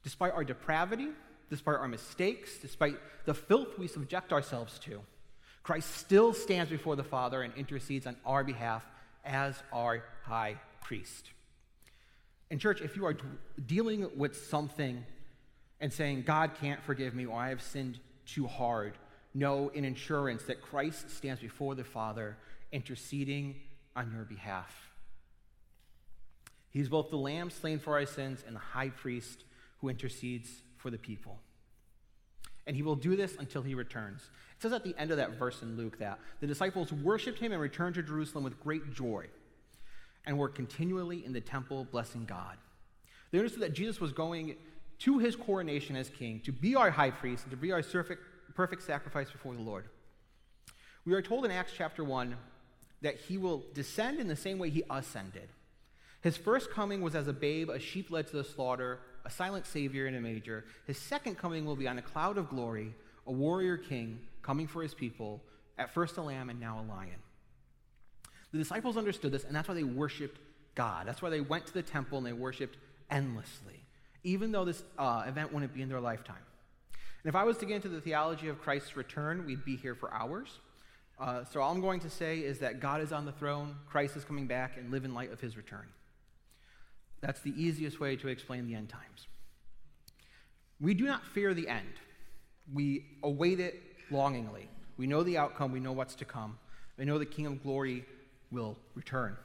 Despite 0.04 0.34
our 0.34 0.44
depravity, 0.44 1.10
despite 1.50 1.76
our 1.76 1.88
mistakes, 1.88 2.58
despite 2.60 2.96
the 3.26 3.34
filth 3.36 3.78
we 3.78 3.88
subject 3.88 4.34
ourselves 4.34 4.80
to, 4.80 5.02
Christ 5.62 5.96
still 5.96 6.34
stands 6.34 6.72
before 6.72 6.96
the 6.96 7.04
Father 7.04 7.44
and 7.44 7.54
intercedes 7.56 8.08
on 8.08 8.16
our 8.26 8.44
behalf 8.44 8.84
as 9.24 9.62
our 9.72 10.04
high 10.24 10.56
priest. 10.82 11.30
In 12.50 12.58
church, 12.58 12.82
if 12.82 12.98
you 12.98 13.06
are 13.06 13.16
dealing 13.66 14.10
with 14.18 14.36
something 14.48 15.06
and 15.84 15.92
saying, 15.92 16.24
God 16.26 16.52
can't 16.62 16.82
forgive 16.82 17.14
me 17.14 17.26
or 17.26 17.38
I 17.38 17.50
have 17.50 17.62
sinned 17.62 18.00
too 18.26 18.48
hard, 18.48 18.94
know 19.34 19.68
in 19.74 19.84
insurance 19.84 20.44
that 20.44 20.62
Christ 20.62 21.10
stands 21.10 21.42
before 21.42 21.76
the 21.76 21.84
Father 21.84 22.38
interceding 22.72 23.56
on 23.94 24.10
your 24.14 24.24
behalf. 24.24 24.74
He's 26.70 26.88
both 26.88 27.10
the 27.10 27.18
lamb 27.18 27.50
slain 27.50 27.80
for 27.80 28.00
our 28.00 28.06
sins 28.06 28.46
and 28.48 28.56
the 28.56 28.62
high 28.62 28.92
priest 28.92 29.44
who 29.82 29.90
intercedes 29.90 30.50
for 30.78 30.90
the 30.90 30.98
people. 30.98 31.42
And 32.66 32.78
he 32.78 32.82
will 32.82 32.96
do 32.96 33.18
this 33.18 33.36
until 33.38 33.62
he 33.62 33.76
returns. 33.76 34.22
It 34.56 34.62
says 34.62 34.72
at 34.72 34.86
the 34.86 34.96
end 34.98 35.12
of 35.12 35.18
that 35.18 35.38
verse 35.38 35.62
in 35.64 35.76
Luke 35.76 36.00
that 36.00 36.18
the 36.40 36.48
disciples 36.48 36.94
worshiped 36.94 37.40
him 37.40 37.52
and 37.52 37.60
returned 37.60 37.96
to 37.96 38.04
Jerusalem 38.04 38.46
with 38.46 38.58
great 38.62 38.94
joy 38.94 39.26
and 40.26 40.38
were 40.38 40.48
continually 40.48 41.26
in 41.26 41.34
the 41.34 41.42
temple 41.42 41.86
blessing 41.92 42.24
God. 42.24 42.56
They 43.32 43.40
understood 43.40 43.64
that 43.64 43.74
Jesus 43.74 44.00
was 44.00 44.14
going 44.14 44.56
to 45.00 45.20
his 45.20 45.36
coronation 45.36 45.96
as 45.96 46.10
king 46.10 46.40
to 46.42 46.52
be 46.52 46.76
our 46.76 46.92
high 46.92 47.12
priest 47.12 47.44
and 47.44 47.52
to 47.52 47.58
be 47.58 47.72
our 47.72 47.84
perfect 48.56 48.84
sacrifice 48.84 49.32
before 49.32 49.54
the 49.54 49.62
Lord. 49.62 49.86
We 51.06 51.14
are 51.14 51.22
told 51.22 51.46
in 51.46 51.52
Acts 51.52 51.74
chapter 51.76 52.04
1 52.04 52.36
that 53.02 53.18
he 53.18 53.38
will 53.38 53.64
descend 53.74 54.20
in 54.20 54.28
the 54.28 54.36
same 54.36 54.60
way 54.60 54.70
he 54.70 54.84
ascended. 54.90 55.50
His 56.22 56.38
first 56.38 56.72
coming 56.72 57.02
was 57.02 57.16
as 57.16 57.28
a 57.28 57.34
babe, 57.34 57.70
a 57.70 57.80
sheep 57.80 58.10
led 58.10 58.28
to 58.28 58.38
the 58.38 58.44
slaughter, 58.46 59.00
a 59.26 59.30
silent 59.30 59.66
savior 59.66 60.08
in 60.08 60.16
a 60.16 60.22
manger. 60.22 60.64
His 60.88 60.98
second 60.98 61.38
coming 61.38 61.66
will 61.66 61.76
be 61.76 61.88
on 61.88 61.98
a 61.98 62.02
cloud 62.02 62.38
of 62.38 62.50
glory, 62.50 62.96
a 63.28 63.32
warrior 63.32 63.76
king 63.76 64.20
coming 64.42 64.68
for 64.68 64.82
his 64.82 64.94
people, 64.94 65.42
at 65.78 65.94
first 65.94 66.16
a 66.18 66.22
lamb 66.22 66.50
and 66.50 66.60
now 66.62 66.80
a 66.80 66.86
lion. 66.90 67.20
The 68.54 68.58
disciples 68.60 68.96
understood 68.96 69.32
this, 69.34 69.44
and 69.44 69.54
that's 69.54 69.68
why 69.68 69.74
they 69.74 69.84
worshiped 69.84 70.40
God. 70.76 71.08
That's 71.08 71.22
why 71.22 71.30
they 71.30 71.42
went 71.42 71.66
to 71.68 71.74
the 71.74 71.82
temple 71.82 72.20
and 72.20 72.28
they 72.28 72.34
worshiped 72.34 72.78
endlessly, 73.10 73.83
even 74.24 74.52
though 74.52 74.66
this 74.66 74.84
uh, 74.98 75.24
event 75.28 75.54
wouldn't 75.54 75.74
be 75.74 75.82
in 75.82 75.90
their 75.90 76.00
lifetime. 76.00 76.36
And 77.24 77.30
if 77.30 77.36
I 77.36 77.44
was 77.44 77.58
to 77.60 77.66
get 77.66 77.76
into 77.76 77.90
the 77.90 78.02
theology 78.02 78.50
of 78.50 78.62
Christ's 78.62 78.96
return, 78.96 79.46
we'd 79.46 79.64
be 79.64 79.76
here 79.76 79.96
for 79.96 80.14
hours. 80.14 80.60
Uh, 81.20 81.46
so 81.46 81.62
all 81.62 81.72
I'm 81.72 81.82
going 81.82 82.00
to 82.02 82.10
say 82.10 82.40
is 82.40 82.60
that 82.60 82.80
God 82.80 83.02
is 83.02 83.14
on 83.14 83.26
the 83.26 83.32
throne, 83.32 83.76
Christ 83.90 84.18
is 84.18 84.26
coming 84.26 84.48
back, 84.48 84.78
and 84.78 84.92
live 84.92 85.06
in 85.06 85.14
light 85.14 85.32
of 85.32 85.40
his 85.40 85.56
return. 85.56 85.88
That's 87.22 87.40
the 87.40 87.54
easiest 87.56 88.00
way 88.00 88.16
to 88.18 88.28
explain 88.28 88.68
the 88.68 88.76
end 88.76 88.90
times. 88.90 89.28
We 90.82 90.94
do 90.94 91.06
not 91.06 91.26
fear 91.26 91.54
the 91.54 91.70
end. 91.70 91.94
We 92.74 93.06
await 93.24 93.60
it 93.60 93.82
longingly. 94.12 94.68
We 94.98 95.08
know 95.08 95.24
the 95.24 95.38
outcome, 95.38 95.72
we 95.72 95.80
know 95.80 95.94
what's 95.94 96.16
to 96.16 96.26
come. 96.26 96.58
We 96.98 97.06
know 97.06 97.18
the 97.18 97.26
King 97.26 97.46
of 97.48 97.64
Glory 97.64 98.06
will 98.52 98.78
return. 98.94 99.38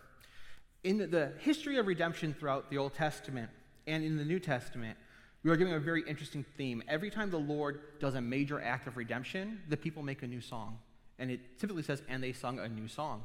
In 0.84 0.98
the 0.98 1.32
history 1.38 1.78
of 1.78 1.86
redemption 1.86 2.34
throughout 2.38 2.70
the 2.70 2.78
Old 2.78 2.94
Testament 2.94 3.50
and 3.88 4.04
in 4.04 4.16
the 4.16 4.24
New 4.24 4.38
Testament, 4.38 4.96
we 5.42 5.50
are 5.50 5.56
given 5.56 5.72
a 5.72 5.80
very 5.80 6.02
interesting 6.06 6.44
theme. 6.56 6.82
Every 6.88 7.10
time 7.10 7.30
the 7.30 7.38
Lord 7.38 7.80
does 8.00 8.14
a 8.14 8.20
major 8.20 8.60
act 8.60 8.86
of 8.86 8.96
redemption, 8.96 9.60
the 9.68 9.76
people 9.76 10.02
make 10.02 10.22
a 10.22 10.26
new 10.26 10.40
song. 10.40 10.78
And 11.18 11.30
it 11.30 11.58
typically 11.58 11.82
says, 11.82 12.02
and 12.08 12.22
they 12.22 12.32
sung 12.32 12.58
a 12.58 12.68
new 12.68 12.86
song. 12.86 13.22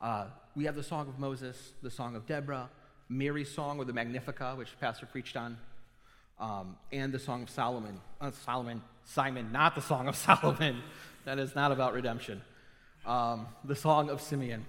Uh, 0.00 0.26
we 0.56 0.64
have 0.64 0.74
the 0.74 0.82
song 0.82 1.08
of 1.08 1.18
Moses, 1.18 1.72
the 1.82 1.90
song 1.90 2.16
of 2.16 2.26
Deborah, 2.26 2.70
Mary's 3.08 3.50
song 3.50 3.78
or 3.78 3.84
the 3.84 3.92
Magnificat, 3.92 4.56
which 4.56 4.68
Pastor 4.80 5.04
preached 5.04 5.36
on, 5.36 5.58
um, 6.38 6.76
and 6.92 7.12
the 7.12 7.18
Song 7.18 7.42
of 7.42 7.50
Solomon. 7.50 8.00
Uh, 8.20 8.30
Solomon, 8.30 8.82
Simon, 9.04 9.52
not 9.52 9.74
the 9.74 9.82
Song 9.82 10.08
of 10.08 10.16
Solomon. 10.28 10.80
that 11.24 11.38
is 11.38 11.54
not 11.54 11.72
about 11.72 11.92
redemption. 11.92 12.40
Um, 13.04 13.48
the 13.64 13.76
Song 13.76 14.08
of 14.08 14.22
Simeon. 14.22 14.64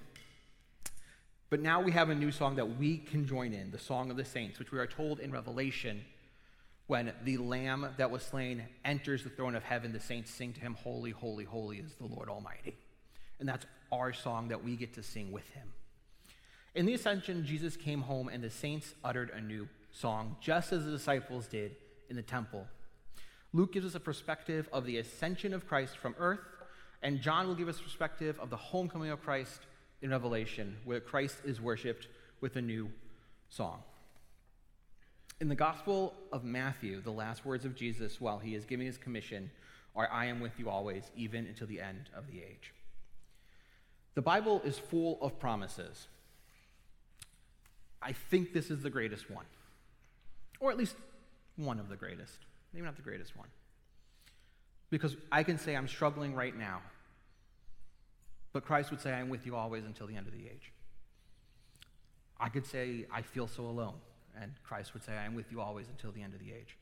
But 1.52 1.60
now 1.60 1.82
we 1.82 1.92
have 1.92 2.10
a 2.10 2.16
new 2.16 2.32
song 2.32 2.56
that 2.56 2.78
we 2.78 2.98
can 2.98 3.28
join 3.28 3.52
in, 3.52 3.72
the 3.72 3.78
Song 3.78 4.10
of 4.10 4.16
the 4.16 4.24
Saints, 4.24 4.58
which 4.58 4.72
we 4.72 4.80
are 4.80 4.88
told 4.88 5.20
in 5.20 5.34
Revelation 5.34 6.02
when 6.88 7.12
the 7.26 7.38
Lamb 7.40 7.90
that 7.98 8.10
was 8.10 8.24
slain 8.24 8.64
enters 8.86 9.26
the 9.26 9.30
throne 9.30 9.54
of 9.54 9.62
heaven, 9.62 9.92
the 9.92 10.00
saints 10.00 10.32
sing 10.32 10.54
to 10.54 10.62
him, 10.62 10.76
Holy, 10.76 11.12
holy, 11.12 11.44
holy 11.44 11.80
is 11.80 11.94
the 11.96 12.06
Lord 12.06 12.30
Almighty. 12.30 12.78
And 13.42 13.50
that's 13.50 13.66
our 13.92 14.14
song 14.14 14.48
that 14.48 14.64
we 14.64 14.78
get 14.78 14.94
to 14.94 15.04
sing 15.04 15.34
with 15.34 15.46
him. 15.50 15.68
In 16.74 16.86
the 16.86 16.94
ascension, 16.94 17.46
Jesus 17.46 17.76
came 17.76 18.00
home 18.00 18.30
and 18.30 18.42
the 18.42 18.50
saints 18.50 18.94
uttered 19.04 19.30
a 19.32 19.42
new 19.42 19.68
song, 19.92 20.38
just 20.40 20.72
as 20.72 20.86
the 20.86 20.92
disciples 20.92 21.48
did 21.48 21.76
in 22.10 22.16
the 22.16 22.22
temple. 22.22 22.66
Luke 23.52 23.74
gives 23.74 23.86
us 23.86 23.96
a 23.96 24.00
perspective 24.00 24.70
of 24.72 24.86
the 24.86 25.00
ascension 25.00 25.54
of 25.54 25.68
Christ 25.68 25.98
from 25.98 26.16
earth, 26.18 26.40
and 27.04 27.20
John 27.20 27.46
will 27.46 27.56
give 27.56 27.68
us 27.68 27.82
a 27.82 27.84
perspective 27.84 28.40
of 28.40 28.50
the 28.50 28.56
homecoming 28.56 29.10
of 29.10 29.22
Christ 29.22 29.60
in 30.02 30.10
Revelation, 30.10 30.78
where 30.84 31.00
Christ 31.00 31.38
is 31.46 31.62
worshiped 31.62 32.08
with 32.40 32.56
a 32.56 32.62
new 32.62 32.90
song. 33.50 33.84
In 35.40 35.48
the 35.48 35.56
Gospel 35.56 36.14
of 36.32 36.44
Matthew, 36.44 37.02
the 37.02 37.12
last 37.12 37.46
words 37.46 37.66
of 37.66 37.76
Jesus 37.76 38.22
while 38.22 38.40
he 38.40 38.56
is 38.56 38.66
giving 38.66 38.86
his 38.86 38.98
commission 38.98 39.50
are, 39.96 40.10
I 40.12 40.26
am 40.26 40.40
with 40.40 40.58
you 40.58 40.70
always, 40.70 41.04
even 41.16 41.46
until 41.46 41.68
the 41.68 41.82
end 41.82 42.10
of 42.16 42.28
the 42.28 42.40
age. 42.40 42.74
The 44.14 44.22
Bible 44.22 44.62
is 44.64 44.78
full 44.78 45.18
of 45.22 45.40
promises. 45.40 46.08
I 48.02 48.14
think 48.14 48.54
this 48.54 48.72
is 48.72 48.82
the 48.82 48.90
greatest 48.90 49.30
one, 49.30 49.46
or 50.60 50.72
at 50.72 50.78
least 50.78 50.96
one 51.56 51.80
of 51.80 51.90
the 51.90 51.96
greatest. 51.96 52.34
maybe 52.74 52.86
not 52.86 52.96
the 52.96 53.02
greatest 53.02 53.36
one. 53.38 53.48
Because 54.90 55.16
I 55.32 55.44
can 55.44 55.58
say 55.58 55.76
I'm 55.76 55.88
struggling 55.88 56.34
right 56.34 56.58
now, 56.58 56.82
but 58.54 58.66
Christ 58.66 58.92
would 58.92 59.02
say, 59.02 59.14
I'm 59.14 59.30
with 59.30 59.46
you 59.46 59.56
always 59.56 59.86
until 59.86 60.08
the 60.08 60.16
end 60.16 60.28
of 60.28 60.34
the 60.34 60.46
age. 60.46 60.72
I 62.40 62.50
could 62.50 62.66
say, 62.66 63.06
I 63.12 63.22
feel 63.22 63.48
so 63.48 63.64
alone, 63.66 63.96
and 64.40 64.52
Christ 64.64 64.94
would 64.94 65.04
say, 65.04 65.14
I 65.14 65.26
am 65.26 65.36
with 65.36 65.52
you 65.52 65.62
always 65.62 65.88
until 65.88 66.12
the 66.12 66.22
end 66.22 66.34
of 66.34 66.40
the 66.40 66.52
age. 66.52 66.76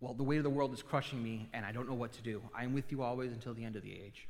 Well, 0.00 0.14
the 0.14 0.22
weight 0.22 0.38
of 0.38 0.44
the 0.44 0.50
world 0.50 0.72
is 0.72 0.82
crushing 0.82 1.22
me, 1.22 1.48
and 1.52 1.64
I 1.64 1.72
don't 1.72 1.88
know 1.88 1.94
what 1.94 2.12
to 2.12 2.22
do. 2.22 2.42
I 2.54 2.64
am 2.64 2.74
with 2.74 2.92
you 2.92 3.02
always 3.02 3.32
until 3.32 3.54
the 3.54 3.64
end 3.64 3.76
of 3.76 3.82
the 3.82 3.92
age. 3.92 4.28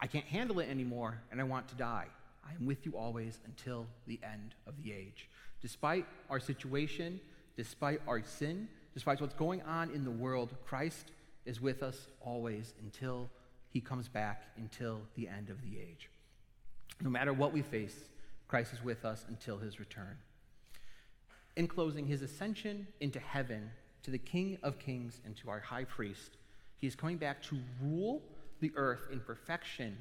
I 0.00 0.06
can't 0.06 0.24
handle 0.26 0.58
it 0.58 0.68
anymore, 0.68 1.20
and 1.30 1.40
I 1.40 1.44
want 1.44 1.68
to 1.68 1.74
die. 1.74 2.06
I 2.46 2.54
am 2.54 2.66
with 2.66 2.84
you 2.84 2.96
always 2.96 3.38
until 3.46 3.86
the 4.06 4.20
end 4.22 4.54
of 4.66 4.74
the 4.82 4.92
age. 4.92 5.28
Despite 5.62 6.04
our 6.28 6.40
situation, 6.40 7.20
despite 7.56 8.00
our 8.06 8.22
sin, 8.22 8.68
despite 8.92 9.20
what's 9.20 9.34
going 9.34 9.62
on 9.62 9.90
in 9.90 10.04
the 10.04 10.10
world, 10.10 10.54
Christ 10.66 11.12
is 11.46 11.60
with 11.60 11.82
us 11.82 12.08
always 12.20 12.74
until 12.82 13.30
he 13.74 13.80
comes 13.80 14.06
back, 14.06 14.44
until 14.56 15.00
the 15.16 15.26
end 15.26 15.50
of 15.50 15.60
the 15.60 15.76
age. 15.80 16.08
No 17.02 17.10
matter 17.10 17.32
what 17.32 17.52
we 17.52 17.60
face, 17.60 17.96
Christ 18.46 18.72
is 18.72 18.84
with 18.84 19.04
us 19.04 19.24
until 19.28 19.58
his 19.58 19.80
return. 19.80 20.16
In 21.56 21.66
closing, 21.66 22.06
his 22.06 22.22
ascension 22.22 22.86
into 23.00 23.18
heaven 23.18 23.68
to 24.04 24.12
the 24.12 24.18
King 24.18 24.58
of 24.62 24.78
Kings 24.78 25.20
and 25.26 25.36
to 25.38 25.50
our 25.50 25.58
high 25.58 25.82
priest, 25.82 26.36
he 26.76 26.86
is 26.86 26.94
coming 26.94 27.16
back 27.16 27.42
to 27.42 27.58
rule 27.82 28.22
the 28.60 28.70
earth 28.76 29.08
in 29.10 29.18
perfection. 29.18 29.98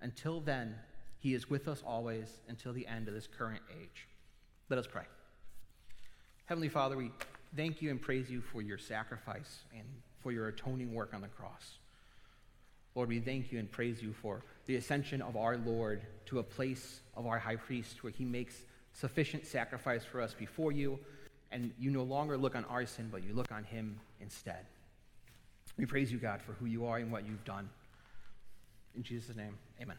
Until 0.00 0.40
then, 0.40 0.74
he 1.18 1.34
is 1.34 1.50
with 1.50 1.68
us 1.68 1.82
always 1.86 2.40
until 2.48 2.72
the 2.72 2.86
end 2.86 3.06
of 3.06 3.12
this 3.12 3.26
current 3.26 3.62
age. 3.78 4.08
Let 4.70 4.78
us 4.78 4.86
pray. 4.86 5.04
Heavenly 6.46 6.70
Father, 6.70 6.96
we 6.96 7.10
thank 7.54 7.82
you 7.82 7.90
and 7.90 8.00
praise 8.00 8.30
you 8.30 8.40
for 8.40 8.62
your 8.62 8.78
sacrifice 8.78 9.58
and 9.76 9.84
for 10.22 10.32
your 10.32 10.48
atoning 10.48 10.94
work 10.94 11.12
on 11.12 11.20
the 11.20 11.28
cross. 11.28 11.79
Lord, 12.94 13.08
we 13.08 13.20
thank 13.20 13.52
you 13.52 13.58
and 13.58 13.70
praise 13.70 14.02
you 14.02 14.12
for 14.12 14.42
the 14.66 14.76
ascension 14.76 15.22
of 15.22 15.36
our 15.36 15.56
Lord 15.56 16.02
to 16.26 16.38
a 16.38 16.42
place 16.42 17.00
of 17.16 17.26
our 17.26 17.38
high 17.38 17.56
priest 17.56 18.02
where 18.02 18.12
he 18.12 18.24
makes 18.24 18.54
sufficient 18.92 19.46
sacrifice 19.46 20.04
for 20.04 20.20
us 20.20 20.34
before 20.34 20.72
you, 20.72 20.98
and 21.52 21.72
you 21.78 21.90
no 21.90 22.02
longer 22.02 22.36
look 22.36 22.56
on 22.56 22.64
our 22.66 22.86
sin, 22.86 23.08
but 23.10 23.22
you 23.22 23.32
look 23.32 23.50
on 23.52 23.64
him 23.64 23.98
instead. 24.20 24.66
We 25.76 25.86
praise 25.86 26.12
you, 26.12 26.18
God, 26.18 26.42
for 26.42 26.52
who 26.52 26.66
you 26.66 26.86
are 26.86 26.98
and 26.98 27.10
what 27.10 27.26
you've 27.26 27.44
done. 27.44 27.70
In 28.94 29.02
Jesus' 29.02 29.36
name, 29.36 29.56
amen. 29.80 29.96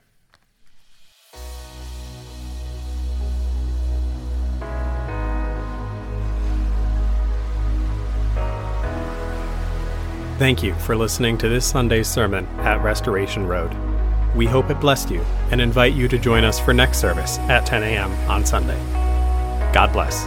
Thank 10.38 10.64
you 10.64 10.74
for 10.76 10.96
listening 10.96 11.38
to 11.40 11.50
this 11.50 11.66
Sunday's 11.66 12.08
sermon 12.08 12.48
at 12.60 12.82
Restoration 12.84 13.48
Road. 13.48 13.76
We 14.36 14.48
hope 14.48 14.70
it 14.70 14.80
blessed 14.80 15.12
you 15.12 15.22
and 15.52 15.62
invite 15.62 15.94
you 15.94 16.08
to 16.08 16.18
join 16.18 16.44
us 16.44 16.60
for 16.60 16.74
next 16.74 17.00
service 17.00 17.38
at 17.40 17.66
10 17.66 17.84
a.m. 17.84 18.12
on 18.30 18.46
Sunday. 18.46 18.80
God 19.74 19.94
bless. 19.94 20.26